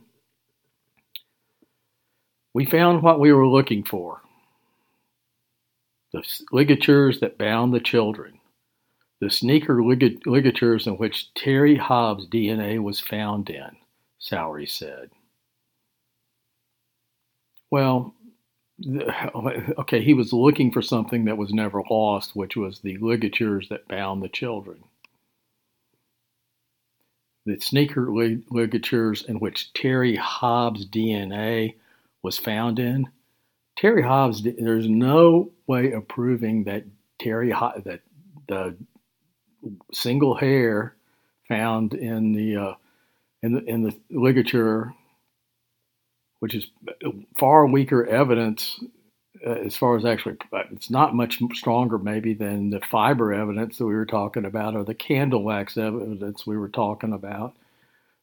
[2.53, 4.21] We found what we were looking for
[6.13, 8.39] the ligatures that bound the children
[9.25, 13.71] the sneaker lig- ligatures in which Terry Hobbs' DNA was found in,
[14.21, 15.09] Soury said.
[17.71, 18.15] Well,
[18.87, 23.89] okay, he was looking for something that was never lost, which was the ligatures that
[23.89, 24.85] bound the children.
[27.47, 31.77] The sneaker lig- ligatures in which Terry Hobbs' DNA
[32.23, 33.09] was found in.
[33.75, 36.85] Terry Hobbs, there's no way of proving that
[37.19, 38.01] Terry that
[38.49, 38.77] the
[39.93, 40.95] single hair
[41.49, 42.75] found in the uh,
[43.43, 44.95] in the in the ligature,
[46.41, 46.67] which is
[47.37, 48.81] far weaker evidence
[49.47, 50.37] uh, as far as actually
[50.73, 54.85] it's not much stronger maybe than the fiber evidence that we were talking about or
[54.85, 57.55] the candle wax evidence we were talking about.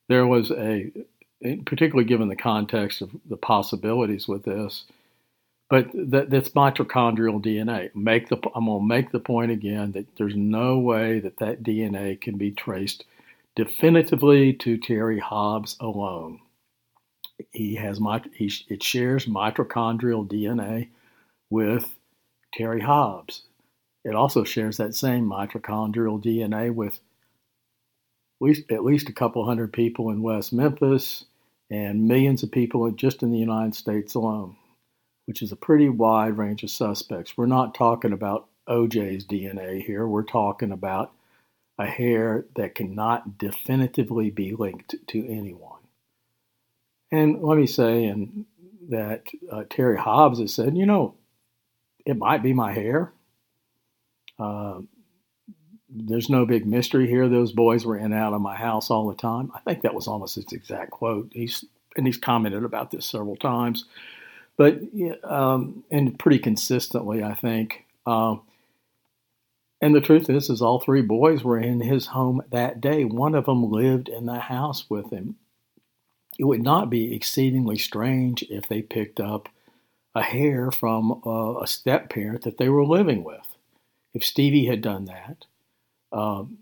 [0.08, 0.92] There was a
[1.66, 4.86] particularly given the context of the possibilities with this
[5.72, 7.96] but that, that's mitochondrial DNA.
[7.96, 11.64] Make the I'm going to make the point again that there's no way that that
[11.64, 13.06] DNA can be traced
[13.56, 16.42] definitively to Terry Hobbs alone.
[17.52, 18.02] He has
[18.36, 20.90] he, it shares mitochondrial DNA
[21.50, 21.96] with
[22.54, 23.44] Terry Hobbs.
[24.04, 29.72] It also shares that same mitochondrial DNA with at least, at least a couple hundred
[29.72, 31.24] people in West Memphis
[31.70, 34.58] and millions of people just in the United States alone
[35.32, 37.38] which is a pretty wide range of suspects.
[37.38, 40.06] We're not talking about OJ's DNA here.
[40.06, 41.14] We're talking about
[41.80, 45.80] a hair that cannot definitively be linked to anyone.
[47.14, 48.44] And let me say, and
[48.90, 51.16] that uh, Terry Hobbs has said, you know,
[52.06, 53.14] it might be my hair.
[54.38, 54.82] Uh,
[55.88, 57.30] there's no big mystery here.
[57.30, 59.50] Those boys were in and out of my house all the time.
[59.56, 61.32] I think that was almost his exact quote.
[61.32, 61.64] He's
[61.96, 63.86] and he's commented about this several times
[64.62, 64.80] but
[65.24, 67.84] um, and pretty consistently, I think.
[68.06, 68.44] Um,
[69.82, 73.04] and the truth is, is all three boys were in his home that day.
[73.04, 75.38] One of them lived in the house with him.
[76.38, 79.50] It would not be exceedingly strange if they picked up
[80.14, 83.58] a hair from a step parent that they were living with.
[84.14, 85.46] If Stevie had done that,
[86.12, 86.60] um,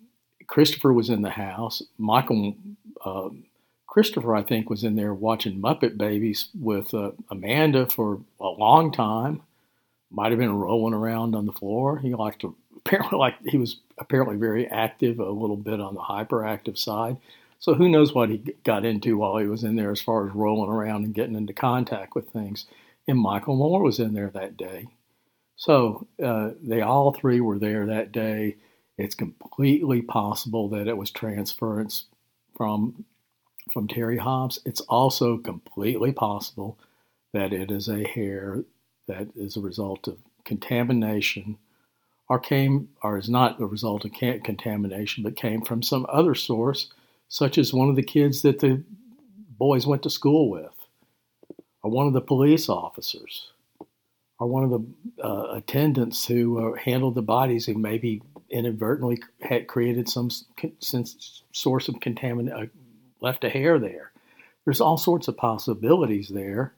[0.47, 1.83] Christopher was in the house.
[1.97, 2.55] Michael
[3.03, 3.43] um,
[3.89, 8.91] Christopher, I think, was in there watching Muppet Babies with uh, Amanda for a long
[8.91, 9.41] time.
[10.11, 11.97] Might have been rolling around on the floor.
[11.97, 16.01] He liked to apparently like he was apparently very active, a little bit on the
[16.01, 17.17] hyperactive side.
[17.57, 20.35] So who knows what he got into while he was in there as far as
[20.35, 22.67] rolling around and getting into contact with things.
[23.07, 24.85] And Michael Moore was in there that day.
[25.55, 28.57] So uh, they all three were there that day.
[28.99, 32.05] It's completely possible that it was transference
[32.55, 33.03] from
[33.71, 34.59] from Terry Hobbs.
[34.65, 36.77] It's also completely possible
[37.33, 38.63] that it is a hair
[39.07, 41.57] that is a result of contamination
[42.27, 46.91] or came or is not a result of contamination but came from some other source
[47.27, 48.83] such as one of the kids that the
[49.57, 50.87] boys went to school with
[51.83, 53.51] or one of the police officers
[54.39, 59.67] or one of the uh, attendants who uh, handled the bodies who maybe inadvertently had
[59.67, 60.29] created some
[61.51, 62.65] source of contamination, uh,
[63.21, 64.11] left a hair there.
[64.65, 66.73] There's all sorts of possibilities there.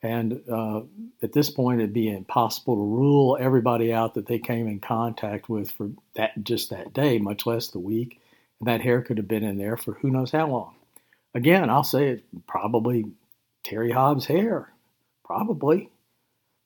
[0.00, 0.82] And uh,
[1.22, 5.48] at this point, it'd be impossible to rule everybody out that they came in contact
[5.48, 8.20] with for that just that day, much less the week.
[8.60, 10.74] And that hair could have been in there for who knows how long.
[11.34, 13.06] Again, I'll say it probably
[13.64, 14.72] Terry Hobbs' hair,
[15.24, 15.90] probably,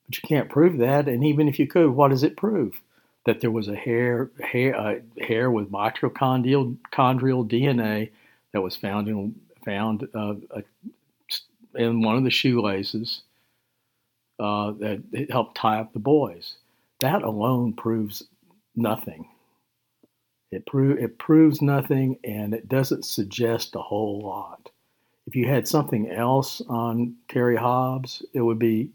[0.07, 1.09] but you can't prove that.
[1.09, 2.81] And even if you could, what does it prove?
[3.25, 8.11] That there was a hair hair uh, hair with mitochondrial DNA
[8.53, 9.35] that was found in
[9.65, 10.35] found uh,
[11.75, 13.23] in one of the shoelaces
[14.39, 16.57] uh, that helped tie up the boys.
[17.01, 18.25] That alone proves
[18.75, 19.29] nothing.
[20.51, 24.71] It, pro- it proves nothing and it doesn't suggest a whole lot.
[25.27, 28.91] If you had something else on Terry Hobbs, it would be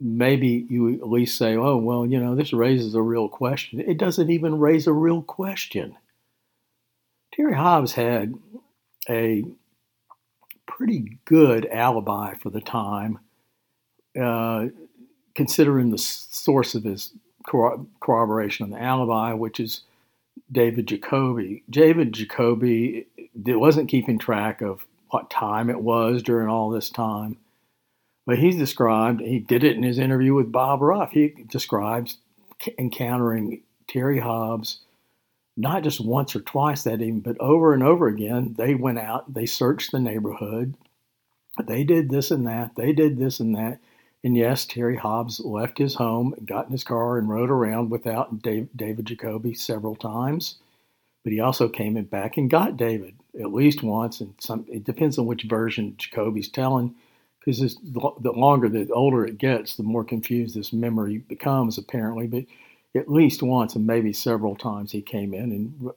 [0.00, 3.80] maybe you at least say, oh, well, you know, this raises a real question.
[3.80, 5.96] It doesn't even raise a real question.
[7.38, 8.34] Terry Hobbs had
[9.08, 9.44] a
[10.66, 13.20] pretty good alibi for the time,
[14.20, 14.66] uh,
[15.36, 17.12] considering the source of his
[17.46, 19.82] corroboration on the alibi, which is
[20.50, 21.62] David Jacoby.
[21.70, 27.36] David Jacoby wasn't keeping track of what time it was during all this time,
[28.26, 31.12] but he's described, he did it in his interview with Bob Ruff.
[31.12, 32.18] He describes
[32.78, 34.80] encountering Terry Hobbs
[35.58, 38.54] not just once or twice that evening, but over and over again.
[38.56, 40.74] They went out, they searched the neighborhood,
[41.66, 43.80] they did this and that, they did this and that.
[44.24, 48.42] And yes, Terry Hobbs left his home, got in his car, and rode around without
[48.42, 50.56] Dave, David Jacoby several times.
[51.24, 54.20] But he also came in back and got David at least once.
[54.20, 56.94] And some, it depends on which version Jacoby's telling,
[57.38, 62.26] because the longer, the older it gets, the more confused this memory becomes, apparently.
[62.26, 62.44] But
[62.96, 65.92] at least once and maybe several times he came in and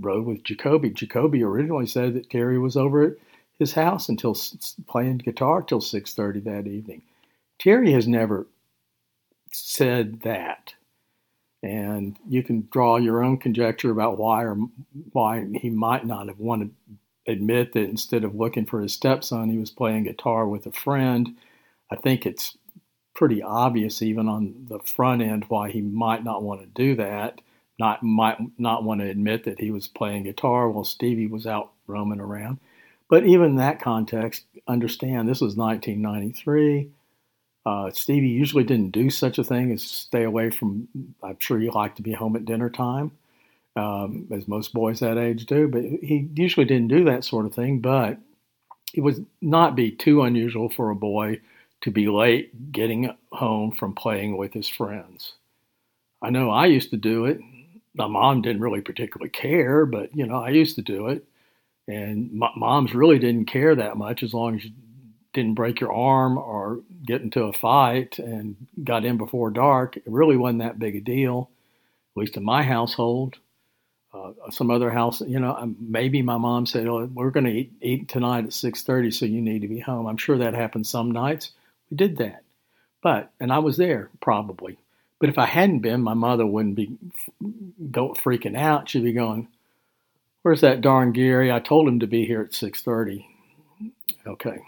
[0.00, 0.90] rode with Jacoby.
[0.90, 3.14] Jacoby originally said that Terry was over at
[3.58, 4.36] his house until
[4.86, 7.02] playing guitar till 6:30 that evening.
[7.58, 8.46] Terry has never
[9.52, 10.74] said that.
[11.62, 14.56] And you can draw your own conjecture about why or
[15.12, 19.50] why he might not have wanted to admit that instead of looking for his stepson,
[19.50, 21.34] he was playing guitar with a friend.
[21.90, 22.56] I think it's
[23.16, 27.40] pretty obvious even on the front end why he might not want to do that.
[27.78, 31.72] Not might not want to admit that he was playing guitar while Stevie was out
[31.86, 32.58] roaming around.
[33.08, 36.88] But even in that context, understand this was 1993.
[37.64, 40.88] Uh, Stevie usually didn't do such a thing as stay away from.
[41.22, 43.10] I'm sure you like to be home at dinner time,
[43.76, 45.68] um, as most boys that age do.
[45.68, 47.80] But he usually didn't do that sort of thing.
[47.80, 48.18] But
[48.94, 51.40] it would not be too unusual for a boy
[51.82, 55.34] to be late getting home from playing with his friends.
[56.22, 57.40] I know I used to do it.
[57.94, 61.24] My mom didn't really particularly care, but you know I used to do it.
[61.88, 64.72] And moms really didn't care that much as long as you
[65.32, 69.96] didn't break your arm or get into a fight and got in before dark.
[69.96, 71.50] It really wasn't that big a deal,
[72.16, 73.36] at least in my household.
[74.14, 77.52] Uh, some other house, you know, um, maybe my mom said, "Oh, we're going to
[77.52, 80.86] eat, eat tonight at 6:30, so you need to be home." I'm sure that happened
[80.86, 81.52] some nights.
[81.90, 82.42] We did that,
[83.02, 84.78] but and I was there probably.
[85.18, 86.96] But if I hadn't been, my mother wouldn't be
[87.90, 88.88] go freaking out.
[88.88, 89.48] She'd be going,
[90.46, 91.50] Where's that darn Gary?
[91.50, 93.26] I told him to be here at 6:30.
[94.26, 94.58] Okay,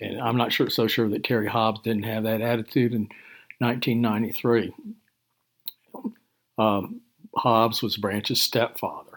[0.00, 3.08] and I'm not sure so sure that Terry Hobbs didn't have that attitude in
[3.58, 4.72] 1993.
[6.58, 7.02] Um,
[7.36, 9.07] Hobbs was Branch's stepfather.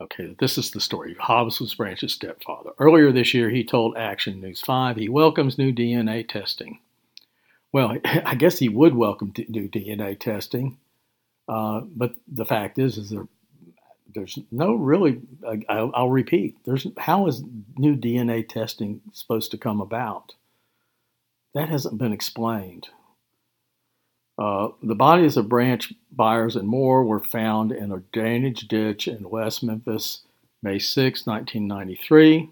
[0.00, 1.14] Okay, this is the story.
[1.18, 2.70] Hobbs was Branch's stepfather.
[2.78, 6.80] Earlier this year, he told Action News 5 he welcomes new DNA testing.
[7.72, 10.78] Well, I guess he would welcome new DNA testing,
[11.48, 13.26] uh, but the fact is, is there
[14.14, 15.20] there's no really
[15.68, 17.44] I'll, I'll, repeat there's how is
[17.76, 20.32] new dna testing supposed to come about
[21.54, 22.88] that hasn't been explained
[24.40, 29.28] Uh, the bodies of Branch, Byers, and Moore were found in a drainage ditch in
[29.28, 30.22] West Memphis,
[30.62, 32.48] May 6, 1993.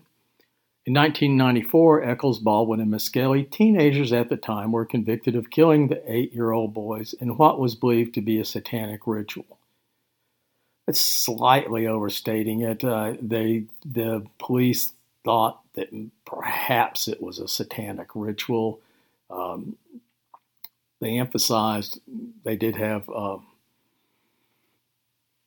[0.84, 6.02] In 1994, Echols, Baldwin, and Misskelley, teenagers at the time, were convicted of killing the
[6.06, 9.58] eight year old boys in what was believed to be a satanic ritual.
[10.86, 12.84] It's slightly overstating it.
[12.84, 14.92] Uh, they, the police
[15.24, 15.88] thought that
[16.26, 18.80] perhaps it was a satanic ritual.
[19.30, 19.76] Um,
[21.00, 22.00] they emphasized
[22.44, 23.38] they did have, uh,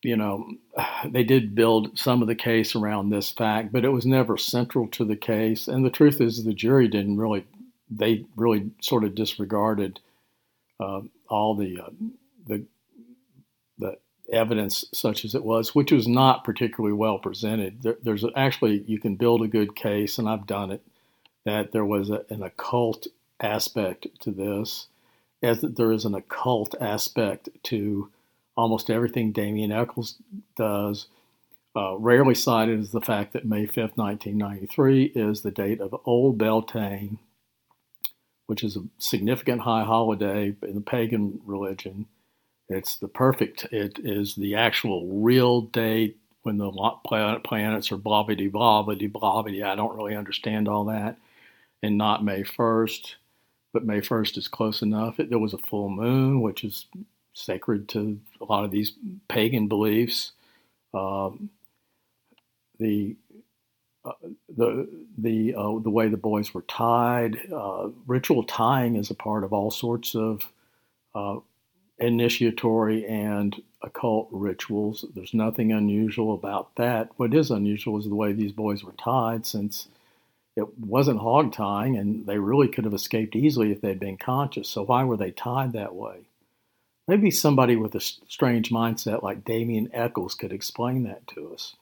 [0.04, 0.49] you know,
[1.06, 4.88] they did build some of the case around this fact, but it was never central
[4.89, 5.68] to the case.
[5.68, 7.45] And the truth is, the jury didn't really,
[7.89, 9.99] they really sort of disregarded
[10.80, 11.89] uh, all the uh,
[12.47, 12.66] the
[13.78, 13.97] the
[14.32, 17.84] evidence such as it was, which was not particularly well presented.
[17.84, 20.82] There, there's actually you can build a good case, and I've done it,
[21.45, 23.08] that there was a, an occult
[23.39, 24.88] aspect to this
[25.42, 28.10] as there is an occult aspect to
[28.56, 30.16] almost everything Damien Echols
[30.56, 31.08] does.
[31.76, 36.38] Uh, rarely cited is the fact that May 5th, 1993 is the date of Old
[36.38, 37.18] Beltane,
[38.48, 42.08] which is a significant high holiday in the pagan religion.
[42.68, 46.72] It's the perfect, it is the actual real date when the
[47.06, 49.44] planet, planets are blah blah blah.
[49.44, 51.18] I don't really understand all that.
[51.84, 53.16] And not May 1st
[53.74, 55.19] but May 1st is close enough.
[55.19, 56.86] It, there was a full moon, which is
[57.34, 58.93] sacred to a lot of these
[59.28, 60.34] pagan beliefs.
[60.93, 61.49] Um,
[62.80, 63.15] the
[64.03, 64.13] uh,
[64.49, 69.43] the the uh, the way the boys were tied, uh, ritual tying is a part
[69.43, 70.41] of all sorts of
[71.13, 71.38] uh,
[71.99, 75.05] initiatory and occult rituals.
[75.13, 77.11] There's nothing unusual about that.
[77.17, 79.88] What is unusual is the way these boys were tied, since
[80.56, 84.70] it wasn't hog tying, and they really could have escaped easily if they'd been conscious.
[84.70, 86.28] So why were they tied that way?
[87.08, 91.76] Maybe somebody with a strange mindset like Damien Echols could explain that to us.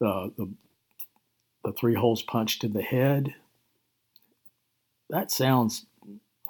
[0.00, 0.48] The, the,
[1.64, 3.34] the three holes punched in the head.
[5.10, 5.86] That sounds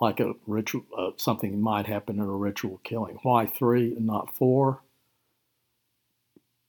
[0.01, 3.18] like a ritual, uh, something might happen in a ritual killing.
[3.22, 4.81] Why three and not four?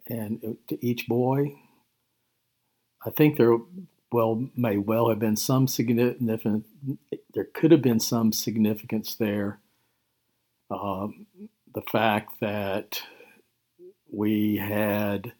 [0.07, 1.55] And uh, to each boy,
[3.05, 3.57] I think there
[4.11, 6.65] well may well have been some significant.
[7.33, 9.59] There could have been some significance there.
[10.71, 11.27] Um,
[11.73, 13.01] the fact that
[14.11, 15.33] we had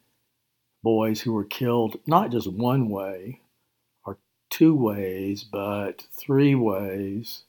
[0.84, 3.41] boys who were killed not just one way
[4.05, 4.17] or
[4.49, 7.43] two ways, but three ways.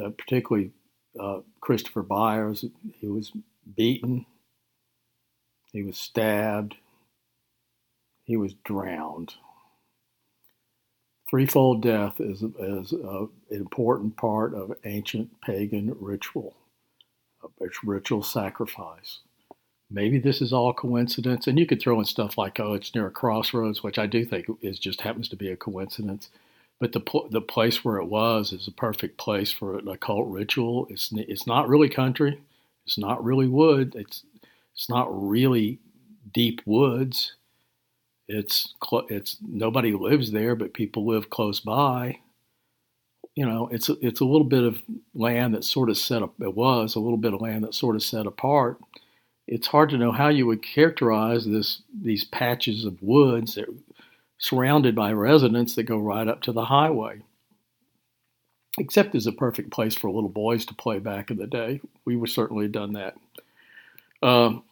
[0.00, 0.70] Uh, particularly
[1.18, 2.64] uh, Christopher Byers,
[3.00, 3.32] he was
[3.76, 4.24] beaten,
[5.72, 6.76] he was stabbed,
[8.24, 9.34] he was drowned.
[11.28, 16.54] Threefold death is, is uh, an important part of ancient pagan ritual,
[17.82, 19.20] ritual sacrifice.
[19.90, 23.08] Maybe this is all coincidence, and you could throw in stuff like, "Oh, it's near
[23.08, 26.30] a crossroads," which I do think is just happens to be a coincidence.
[26.78, 30.86] But the the place where it was is a perfect place for an occult ritual.
[30.90, 32.40] It's it's not really country,
[32.84, 34.24] it's not really wood, it's
[34.74, 35.80] it's not really
[36.32, 37.34] deep woods
[38.28, 38.74] it's
[39.08, 42.18] it's nobody lives there, but people live close by.
[43.34, 44.78] You know, it's a, it's a little bit of
[45.14, 46.34] land that's sort of set up.
[46.40, 48.80] It was a little bit of land that's sort of set apart.
[49.46, 53.66] It's hard to know how you would characterize this these patches of woods that
[54.38, 57.20] surrounded by residents that go right up to the highway.
[58.78, 61.80] Except as a perfect place for little boys to play back in the day.
[62.04, 63.16] We would certainly done that.
[64.22, 64.64] Um,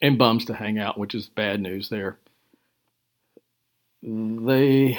[0.00, 2.18] and bums to hang out, which is bad news there.
[4.02, 4.98] They,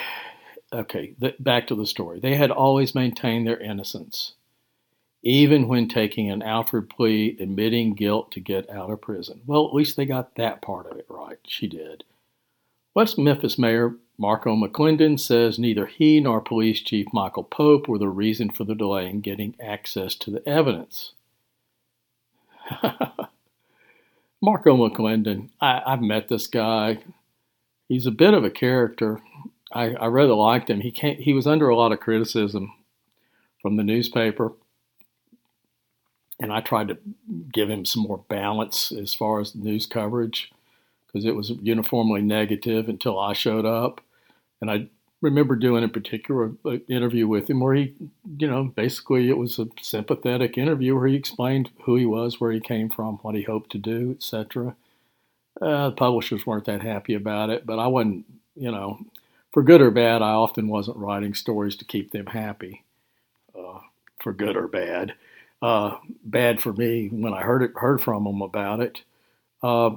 [0.72, 2.20] okay, the, back to the story.
[2.20, 4.34] They had always maintained their innocence,
[5.22, 9.41] even when taking an Alford plea admitting guilt to get out of prison.
[9.45, 11.39] Well, at least they got that part of it right.
[11.45, 12.06] She did.
[12.95, 18.10] West Memphis Mayor Marco McClendon says neither he nor Police Chief Michael Pope were the
[18.10, 21.14] reason for the delay in getting access to the evidence.
[24.41, 26.99] Marco McClendon, I, have met this guy.
[27.88, 29.20] He's a bit of a character.
[29.72, 30.82] I, I rather liked him.
[30.82, 32.74] He came, he was under a lot of criticism
[33.62, 34.54] from the newspaper,
[36.40, 36.98] and I tried to
[37.52, 40.52] give him some more balance as far as the news coverage
[41.08, 44.02] because it was uniformly negative until I showed up.
[44.60, 44.88] And I
[45.22, 47.94] remember doing a particular uh, interview with him where he,
[48.38, 52.52] you know, basically it was a sympathetic interview where he explained who he was, where
[52.52, 54.76] he came from, what he hoped to do, etc.
[55.64, 58.99] Uh, publishers weren't that happy about it, but I wasn't, you know,
[59.53, 62.84] for good or bad, I often wasn't writing stories to keep them happy.
[63.57, 63.80] Uh,
[64.20, 65.14] for good or bad.
[65.61, 69.01] Uh, bad for me when I heard it, heard from them about it.
[69.61, 69.91] Uh,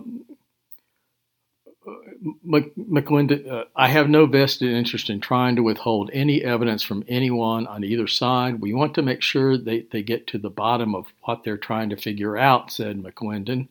[2.45, 7.67] McClendon, uh, I have no vested interest in trying to withhold any evidence from anyone
[7.67, 8.61] on either side.
[8.61, 11.91] We want to make sure they, they get to the bottom of what they're trying
[11.91, 13.69] to figure out, said McClendon.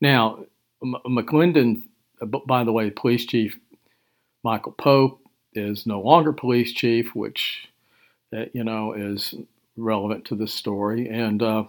[0.00, 0.44] Now,
[0.82, 1.82] McClendon,
[2.20, 3.58] uh, by the way, police chief
[4.44, 5.20] Michael Pope
[5.54, 7.68] is no longer police chief, which,
[8.36, 9.34] uh, you know, is
[9.76, 11.08] relevant to this story.
[11.08, 11.64] And uh,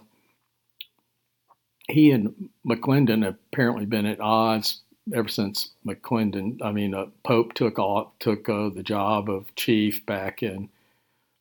[1.88, 4.82] he and McClendon have apparently been at odds
[5.14, 6.58] ever since McClendon.
[6.62, 7.76] I mean, uh, Pope took
[8.20, 10.68] took uh, the job of chief back in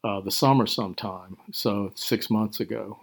[0.04, 3.00] uh, the summer sometime, so six months ago.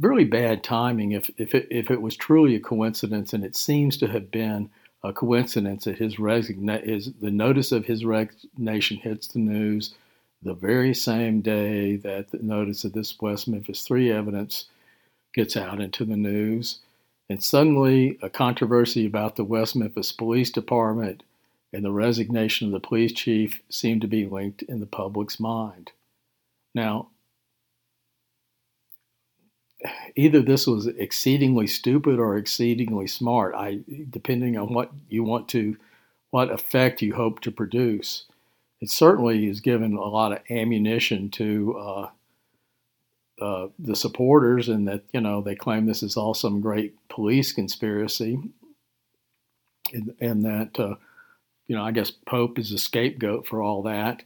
[0.00, 3.96] Really bad timing if if it, if it was truly a coincidence, and it seems
[3.98, 4.70] to have been
[5.02, 9.94] a coincidence that his resigna- his the notice of his resignation hits the news
[10.42, 14.66] the very same day that the notice of this West Memphis 3 evidence
[15.34, 16.80] gets out into the news.
[17.30, 21.22] And suddenly, a controversy about the West Memphis Police Department
[21.72, 25.92] and the resignation of the police chief seem to be linked in the public's mind.
[26.74, 27.08] Now,
[30.16, 33.80] either this was exceedingly stupid or exceedingly smart, I,
[34.10, 35.76] depending on what you want to,
[36.30, 38.24] what effect you hope to produce
[38.82, 42.08] it certainly has given a lot of ammunition to uh,
[43.40, 47.52] uh, the supporters, and that you know they claim this is all some great police
[47.52, 48.40] conspiracy,
[49.94, 50.96] and, and that uh,
[51.68, 54.24] you know I guess Pope is a scapegoat for all that.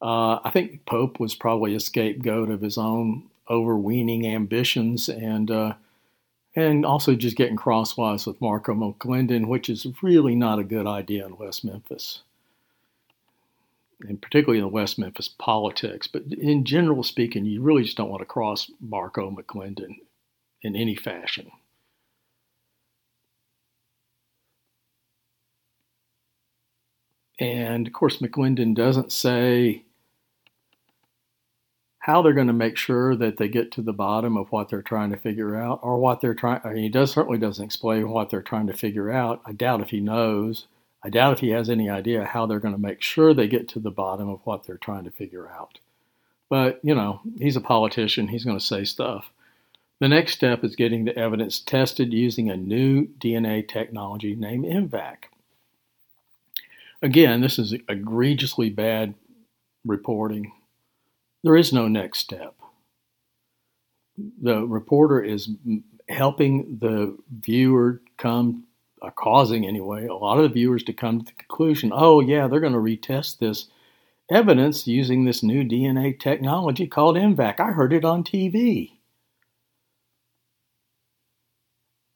[0.00, 5.74] Uh, I think Pope was probably a scapegoat of his own overweening ambitions and uh,
[6.56, 11.24] and also just getting crosswise with Marco McClendon, which is really not a good idea
[11.24, 12.22] in West Memphis
[14.00, 16.06] and particularly in the West Memphis politics.
[16.06, 19.96] But in general speaking, you really just don't want to cross Marco McClendon
[20.62, 21.50] in any fashion.
[27.40, 29.84] And of course, McClendon doesn't say
[32.08, 34.80] how they're going to make sure that they get to the bottom of what they're
[34.80, 36.58] trying to figure out, or what they're trying.
[36.64, 39.42] I mean, he does certainly doesn't explain what they're trying to figure out.
[39.44, 40.68] I doubt if he knows.
[41.04, 43.68] I doubt if he has any idea how they're going to make sure they get
[43.68, 45.80] to the bottom of what they're trying to figure out.
[46.48, 49.30] But, you know, he's a politician, he's going to say stuff.
[50.00, 55.16] The next step is getting the evidence tested using a new DNA technology named MVAC.
[57.02, 59.12] Again, this is egregiously bad
[59.84, 60.52] reporting.
[61.44, 62.54] There is no next step.
[64.16, 65.48] The reporter is
[66.08, 68.64] helping the viewer come
[69.02, 72.48] are causing anyway a lot of the viewers to come to the conclusion oh yeah
[72.48, 73.66] they're going to retest this
[74.30, 78.92] evidence using this new dna technology called mvac i heard it on tv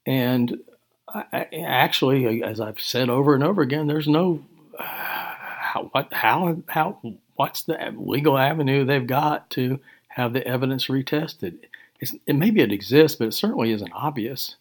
[0.06, 0.58] and
[1.06, 4.44] I, actually as i've said over and over again there's no
[4.78, 6.98] uh, how what how how
[7.42, 11.58] what's the legal avenue they've got to have the evidence retested
[11.98, 14.56] it's, it maybe it exists but it certainly isn't obvious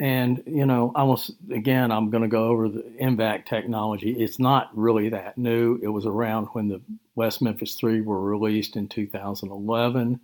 [0.00, 4.10] and, you know, almost again, I'm going to go over the MVAC technology.
[4.10, 5.78] It's not really that new.
[5.80, 6.80] It was around when the
[7.14, 10.20] West Memphis 3 were released in 2011.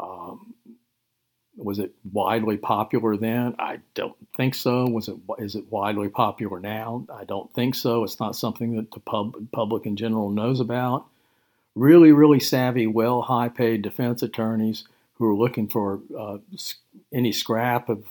[0.00, 0.53] Um,
[1.56, 3.54] was it widely popular then?
[3.58, 4.86] I don't think so.
[4.86, 7.06] Was it is it widely popular now?
[7.12, 8.04] I don't think so.
[8.04, 11.06] It's not something that the pub, public in general knows about.
[11.74, 14.84] Really, really savvy, well, high-paid defense attorneys
[15.14, 16.38] who are looking for uh,
[17.12, 18.04] any scrap of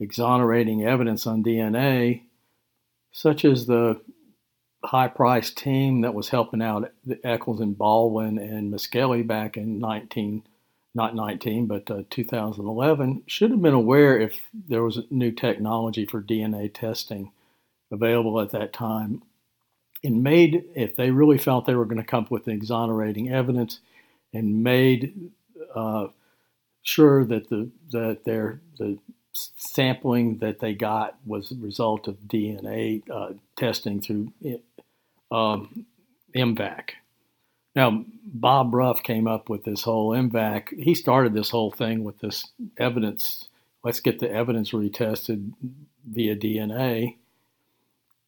[0.00, 2.22] exonerating evidence on DNA,
[3.10, 4.00] such as the
[4.84, 9.78] high priced team that was helping out the Echols and Baldwin and Misskelley back in
[9.78, 10.42] 19,
[10.94, 16.04] not 19, but uh, 2011, should have been aware if there was a new technology
[16.04, 17.32] for DNA testing
[17.90, 19.22] available at that time.
[20.04, 23.80] And made, if they really felt they were going to come up with exonerating evidence,
[24.34, 25.30] and made
[25.74, 26.08] uh,
[26.82, 28.98] sure that the that their the
[29.34, 34.32] sampling that they got was the result of DNA uh, testing through
[35.30, 35.86] um,
[36.34, 36.90] MVAC.
[37.74, 40.78] Now, Bob Ruff came up with this whole MVAC.
[40.78, 43.48] He started this whole thing with this evidence.
[43.82, 45.52] Let's get the evidence retested
[46.06, 47.16] via DNA.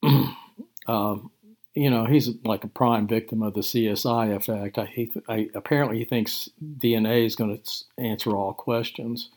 [0.86, 1.30] um,
[1.74, 4.78] you know, he's like a prime victim of the CSI effect.
[4.78, 9.30] I, he, I, apparently, he thinks DNA is going to answer all questions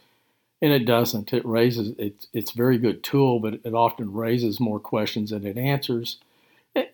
[0.62, 1.34] and it doesn't.
[1.34, 5.46] It raises it's it's a very good tool, but it often raises more questions than
[5.46, 6.18] it answers.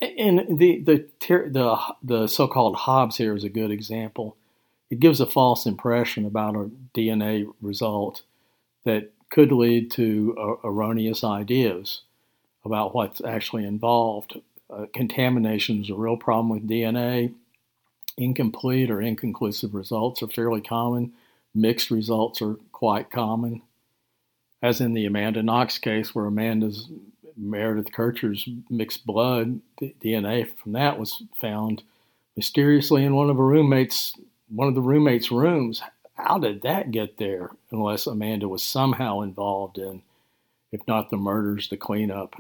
[0.02, 4.38] And the the the the so-called Hobbs here is a good example.
[4.90, 8.22] It gives a false impression about a DNA result
[8.86, 12.02] that could lead to uh, erroneous ideas
[12.64, 14.40] about what's actually involved.
[14.70, 17.34] Uh, contamination is a real problem with DNA.
[18.16, 21.14] Incomplete or inconclusive results are fairly common.
[21.56, 23.64] Mixed results are quite common.
[24.62, 26.90] As in the Amanda Knox case, where Amanda's
[27.38, 31.84] Meredith Kercher's mixed blood DNA from that was found
[32.36, 34.14] mysteriously in one of her roommates
[34.50, 35.82] one of the roommates' rooms.
[36.16, 37.52] How did that get there?
[37.72, 40.04] Unless Amanda was somehow involved in,
[40.72, 42.36] if not the murders, the cleanup.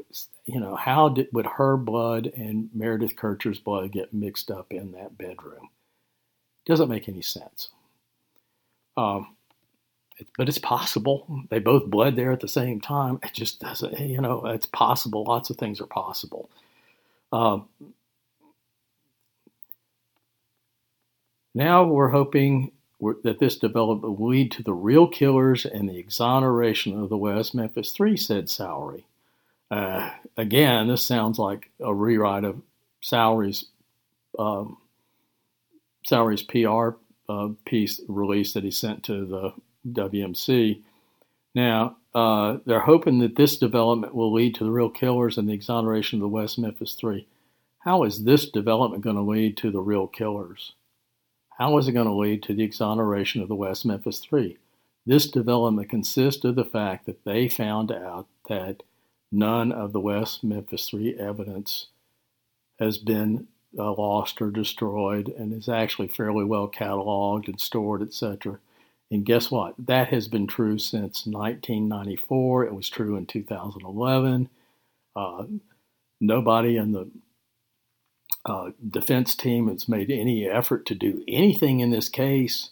[0.46, 4.92] You know, how did would her blood and Meredith Kercher's blood get mixed up in
[4.92, 5.70] that bedroom?
[6.66, 7.70] Doesn't make any sense.
[8.96, 9.36] Um,
[10.38, 11.44] but it's possible.
[11.50, 13.20] They both bled there at the same time.
[13.24, 15.24] It just doesn't, you know, it's possible.
[15.24, 16.50] Lots of things are possible.
[17.32, 17.60] Uh,
[21.56, 25.98] now we're hoping we're, that this development will lead to the real killers and the
[25.98, 29.04] exoneration of the West Memphis Three, said Soury.
[29.70, 32.62] Uh, again, this sounds like a rewrite of
[33.02, 33.66] Soury's
[34.38, 34.78] um,
[36.08, 36.90] PR
[37.30, 39.54] uh, piece release that he sent to the
[39.88, 40.82] WMC.
[41.56, 45.54] Now, uh, they're hoping that this development will lead to the real killers and the
[45.54, 47.28] exoneration of the West Memphis Three.
[47.80, 50.74] How is this development going to lead to the real killers?
[51.58, 54.58] How is it going to lead to the exoneration of the West Memphis Three?
[55.06, 58.84] This development consists of the fact that they found out that
[59.32, 61.88] none of the West Memphis Three evidence
[62.80, 68.60] has been uh, lost or destroyed and is actually fairly well cataloged and stored, etc.
[69.12, 69.76] And guess what?
[69.78, 72.66] That has been true since 1994.
[72.66, 74.50] It was true in 2011.
[75.16, 75.44] Uh,
[76.20, 77.12] nobody in the
[78.46, 82.72] uh, defense team has made any effort to do anything in this case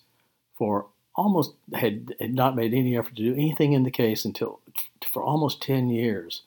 [0.58, 4.60] for almost had, had not made any effort to do anything in the case until
[5.12, 6.44] for almost 10 years.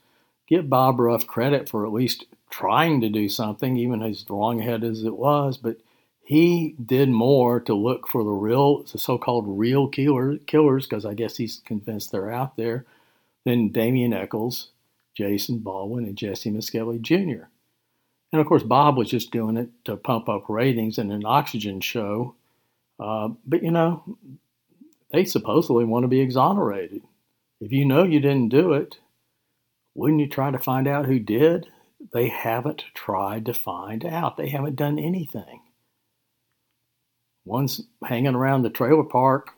[0.46, 4.84] Give Bob Ruff credit for at least trying to do something, even as wrong ahead
[4.84, 5.76] as it was, but
[6.24, 11.14] he did more to look for the real, the so-called real killer, killers, because I
[11.14, 12.86] guess he's convinced they're out there,
[13.44, 14.70] than Damien Echols,
[15.14, 17.44] Jason Baldwin, and Jessie Misskelley Jr.
[18.32, 21.80] And of course, Bob was just doing it to pump up ratings in an oxygen
[21.80, 22.34] show.
[22.98, 24.02] Uh, but you know,
[25.12, 27.02] they supposedly want to be exonerated.
[27.60, 28.96] If you know you didn't do it,
[29.94, 31.68] wouldn't you try to find out who did?
[32.12, 34.36] They haven't tried to find out.
[34.36, 35.60] They haven't done anything.
[37.44, 39.50] One's hanging around the trailer park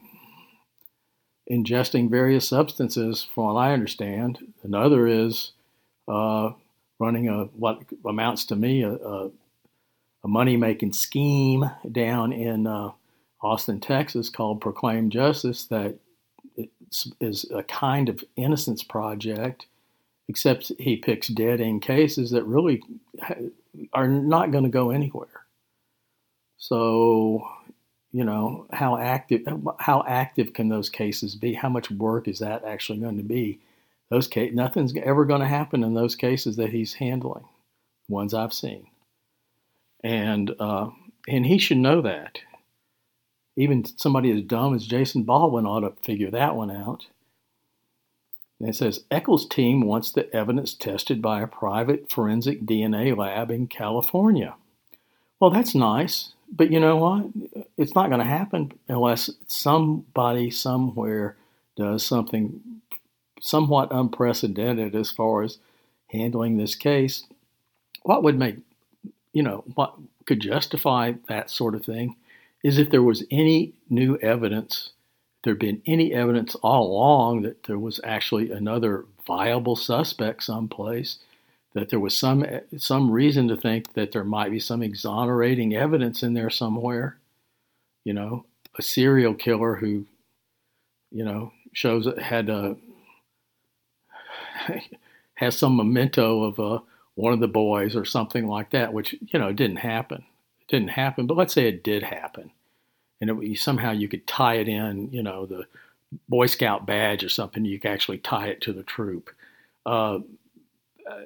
[1.51, 4.39] ingesting various substances, from what I understand.
[4.63, 5.53] Another is
[6.09, 6.51] uh,
[6.99, 9.31] running a what amounts to me a, a,
[10.25, 12.91] a money making scheme down in uh,
[13.41, 15.67] Austin, Texas, called Proclaim Justice.
[15.67, 15.97] That
[17.21, 19.67] is a kind of innocence project,
[20.29, 22.83] except he picks dead end cases that really
[23.93, 25.45] are not going to go anywhere.
[26.57, 27.49] So
[28.17, 29.43] you know how active
[29.79, 31.53] how active can those cases be?
[31.53, 33.61] How much work is that actually going to be?
[34.09, 37.45] Those case nothing's ever going to happen in those cases that he's handling
[38.09, 38.87] ones i've seen.
[40.03, 40.89] And uh,
[41.29, 42.39] and he should know that.
[43.55, 47.09] Even somebody as dumb as jason baldwin ought to figure that one out.
[48.59, 53.51] And it says echols team wants the evidence tested by a private forensic dna lab
[53.51, 54.55] in california.
[55.39, 57.27] Well that's nice but you know what?
[57.77, 61.37] It's not going to happen unless somebody somewhere
[61.77, 62.61] does something
[63.41, 65.59] somewhat unprecedented as far as
[66.09, 67.25] handling this case.
[68.03, 68.57] What would make,
[69.33, 69.95] you know, what
[70.27, 72.17] could justify that sort of thing
[72.63, 74.91] is if there was any new evidence,
[75.45, 81.19] there had been any evidence all along that there was actually another viable suspect someplace
[81.77, 82.47] that there was some
[82.79, 87.19] some reason to think that there might be some exonerating evidence in there somewhere.
[88.03, 88.47] You know,
[88.79, 90.07] a serial killer who,
[91.11, 92.77] you know, shows had a
[95.35, 96.79] has some memento of uh,
[97.15, 100.25] one of the boys or something like that, which you know didn't happen.
[100.63, 102.53] It didn't happen, but let's say it did happen,
[103.21, 105.13] and it, somehow you could tie it in.
[105.13, 105.67] You know, the
[106.27, 107.67] Boy Scout badge or something.
[107.67, 109.29] You could actually tie it to the troop.
[109.85, 110.21] Uh,
[111.09, 111.21] Uh,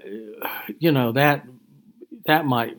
[0.79, 1.47] you know that
[2.27, 2.77] that might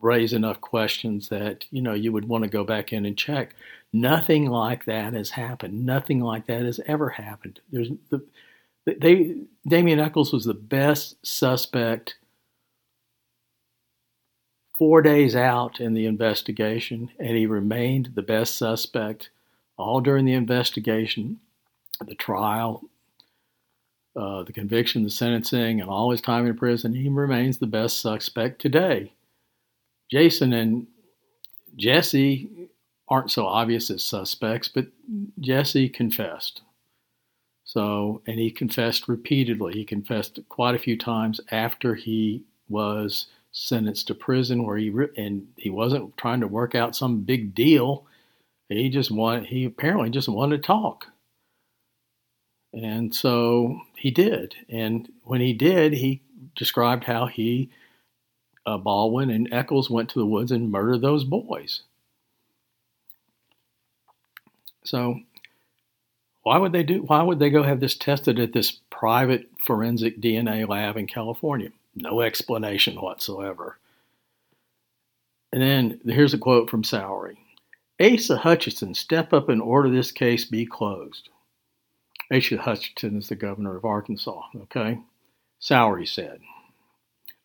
[0.00, 3.54] raise enough questions that you know you would want to go back in and check.
[3.92, 5.84] Nothing like that has happened.
[5.84, 7.60] Nothing like that has ever happened.
[7.70, 8.24] There's the
[8.86, 9.36] they
[9.66, 12.16] Damien Echols was the best suspect
[14.78, 19.30] four days out in the investigation, and he remained the best suspect
[19.78, 21.40] all during the investigation,
[22.04, 22.84] the trial,
[24.16, 26.94] uh, the conviction, the sentencing, and all his time in prison.
[26.94, 29.12] He remains the best suspect today.
[30.10, 30.86] Jason and
[31.76, 32.48] Jessie
[33.08, 34.86] aren't so obvious as suspects, but
[35.40, 36.62] Jessie confessed.
[37.64, 39.74] So, and he confessed repeatedly.
[39.74, 45.48] He confessed quite a few times after he was sentenced to prison, where he and
[45.56, 48.06] he wasn't trying to work out some big deal.
[48.68, 49.46] He just wanted.
[49.46, 51.08] He apparently just wanted to talk,
[52.72, 54.54] and so he did.
[54.68, 56.22] And when he did, he
[56.54, 57.70] described how he,
[58.64, 61.82] uh, Baldwin and Echols went to the woods and murdered those boys.
[64.84, 65.20] So
[66.42, 70.20] why would they do why would they go have this tested at this private forensic
[70.20, 71.70] DNA lab in California?
[71.96, 73.78] No explanation whatsoever.
[75.52, 77.36] And then here's a quote from Soury.
[78.00, 81.30] Asa Hutchinson, step up and order this case be closed.
[82.32, 84.98] Asa Hutchinson is the governor of Arkansas, okay?
[85.60, 86.40] Soury said.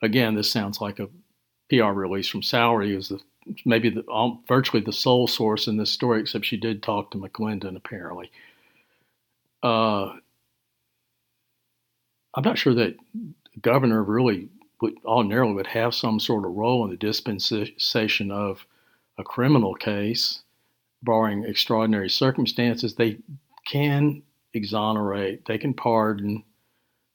[0.01, 1.09] Again, this sounds like a
[1.69, 3.19] PR release from Soury, who's the
[3.65, 7.17] maybe the, um, virtually the sole source in this story, except she did talk to
[7.17, 8.31] McClendon apparently.
[9.63, 10.13] Uh,
[12.35, 14.49] I'm not sure that the governor really
[14.81, 18.65] would ordinarily would have some sort of role in the dispensation of
[19.17, 20.41] a criminal case,
[21.03, 22.95] barring extraordinary circumstances.
[22.95, 23.17] They
[23.67, 24.23] can
[24.53, 26.43] exonerate, they can pardon,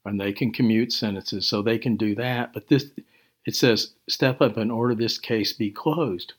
[0.05, 2.53] and they can commute sentences, so they can do that.
[2.53, 2.91] But this,
[3.45, 6.35] it says, step up and order this case be closed.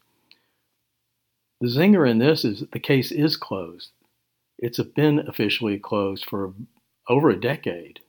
[1.60, 3.90] The zinger in this is the case is closed.
[4.60, 6.54] It's been officially closed for
[7.10, 8.00] over a decade.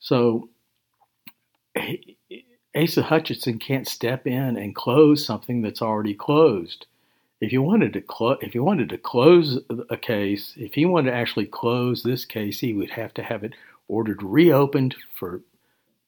[0.00, 0.48] So
[2.76, 6.86] Asa Hutchinson can't step in and close something that's already closed.
[7.40, 9.60] If you wanted to close, if you wanted to close
[9.90, 13.44] a case, if he wanted to actually close this case, he would have to have
[13.44, 13.54] it
[13.86, 15.42] ordered reopened for,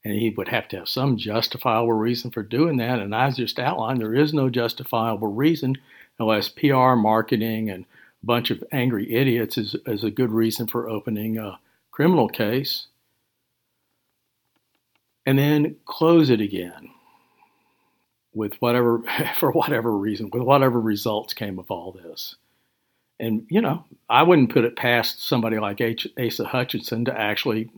[0.04, 2.98] and he would have to have some justifiable reason for doing that.
[2.98, 5.76] And I just outlined there is no justifiable reason
[6.18, 7.84] unless PR, marketing, and
[8.22, 11.60] a bunch of angry idiots is, is a good reason for opening a
[11.92, 12.88] criminal case.
[15.26, 16.90] And then close it again
[18.34, 19.02] with whatever,
[19.38, 22.36] for whatever reason, with whatever results came of all this.
[23.18, 27.70] And, you know, I wouldn't put it past somebody like H- Asa Hutchinson to actually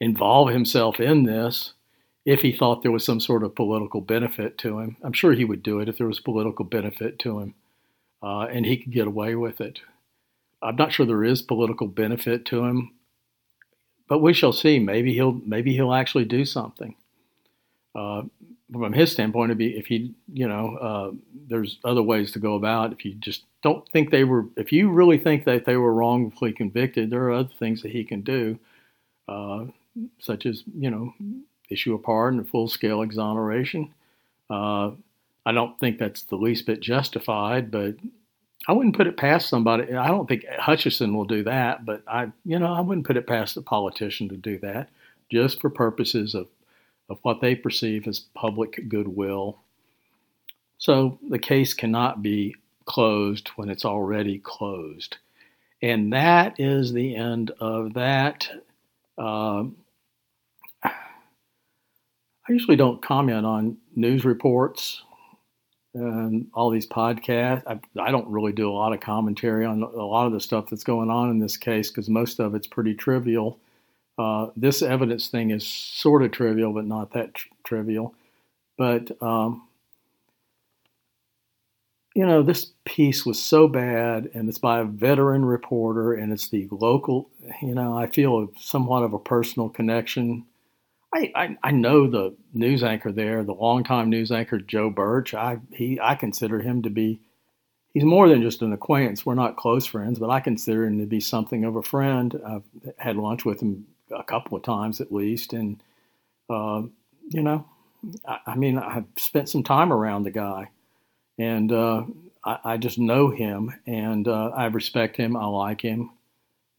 [0.00, 1.74] involve himself in this
[2.24, 4.96] if he thought there was some sort of political benefit to him.
[5.02, 7.54] I'm sure he would do it if there was political benefit to him
[8.22, 9.80] uh, and he could get away with it.
[10.62, 12.92] I'm not sure there is political benefit to him,
[14.08, 14.78] but we shall see.
[14.78, 16.96] Maybe he'll maybe he'll actually do something.
[17.94, 18.22] Uh,
[18.72, 21.10] from his standpoint, be if he, you know, uh,
[21.48, 22.92] there's other ways to go about.
[22.92, 26.52] If you just don't think they were, if you really think that they were wrongfully
[26.52, 28.58] convicted, there are other things that he can do,
[29.28, 29.64] uh,
[30.18, 31.14] such as you know,
[31.68, 33.92] issue a pardon, a full scale exoneration.
[34.48, 34.90] Uh,
[35.46, 37.96] I don't think that's the least bit justified, but
[38.68, 39.94] I wouldn't put it past somebody.
[39.94, 43.26] I don't think Hutchinson will do that, but I, you know, I wouldn't put it
[43.26, 44.90] past a politician to do that
[45.30, 46.46] just for purposes of,
[47.10, 49.58] of what they perceive as public goodwill.
[50.78, 52.54] So the case cannot be
[52.86, 55.18] closed when it's already closed.
[55.82, 58.48] And that is the end of that.
[59.18, 59.64] Uh,
[60.82, 65.02] I usually don't comment on news reports
[65.94, 67.62] and all these podcasts.
[67.66, 70.70] I, I, don't really do a lot of commentary on a lot of the stuff
[70.70, 73.58] that's going on in this case because most of it's pretty trivial.
[74.20, 78.14] Uh, this evidence thing is sort of trivial, but not that tr- trivial.
[78.76, 79.66] But, um,
[82.14, 86.48] you know, this piece was so bad, and it's by a veteran reporter, and it's
[86.48, 87.30] the local,
[87.62, 90.44] you know, I feel somewhat of a personal connection
[91.12, 95.34] I, I, I know the news anchor there, the longtime news anchor Joe Birch.
[95.34, 97.20] I he I consider him to be
[97.92, 99.26] he's more than just an acquaintance.
[99.26, 102.40] We're not close friends, but I consider him to be something of a friend.
[102.46, 105.82] I've had lunch with him a couple of times at least, and
[106.48, 106.82] uh,
[107.28, 107.66] you know,
[108.26, 110.70] I, I, mean, I've spent some time around the guy,
[111.38, 112.04] and uh,
[112.44, 115.36] I, I, just know him, and uh, I respect him.
[115.36, 116.10] I like him,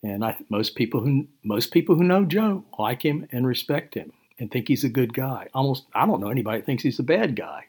[0.04, 4.12] and I most people who most people who know Joe like him and respect him
[4.40, 5.48] and think he's a good guy.
[5.54, 7.66] Almost, I don't know anybody that thinks he's a bad guy.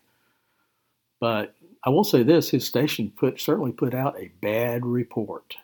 [1.20, 1.54] But
[1.84, 5.56] I will say this: his station put certainly put out a bad report.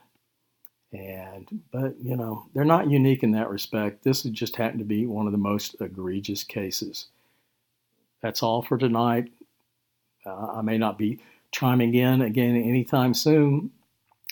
[0.92, 4.04] And but you know they're not unique in that respect.
[4.04, 7.08] This just happened to be one of the most egregious cases.
[8.22, 9.30] That's all for tonight.
[10.24, 11.20] Uh, I may not be
[11.52, 13.70] chiming in again anytime soon.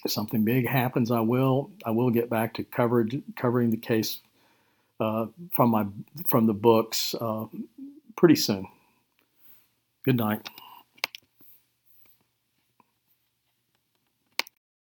[0.04, 1.70] If something big happens, I will.
[1.84, 4.20] I will get back to coverage, covering the case
[5.00, 5.86] uh, from my
[6.28, 7.46] from the books uh,
[8.16, 8.66] pretty soon.
[10.04, 10.48] Good night.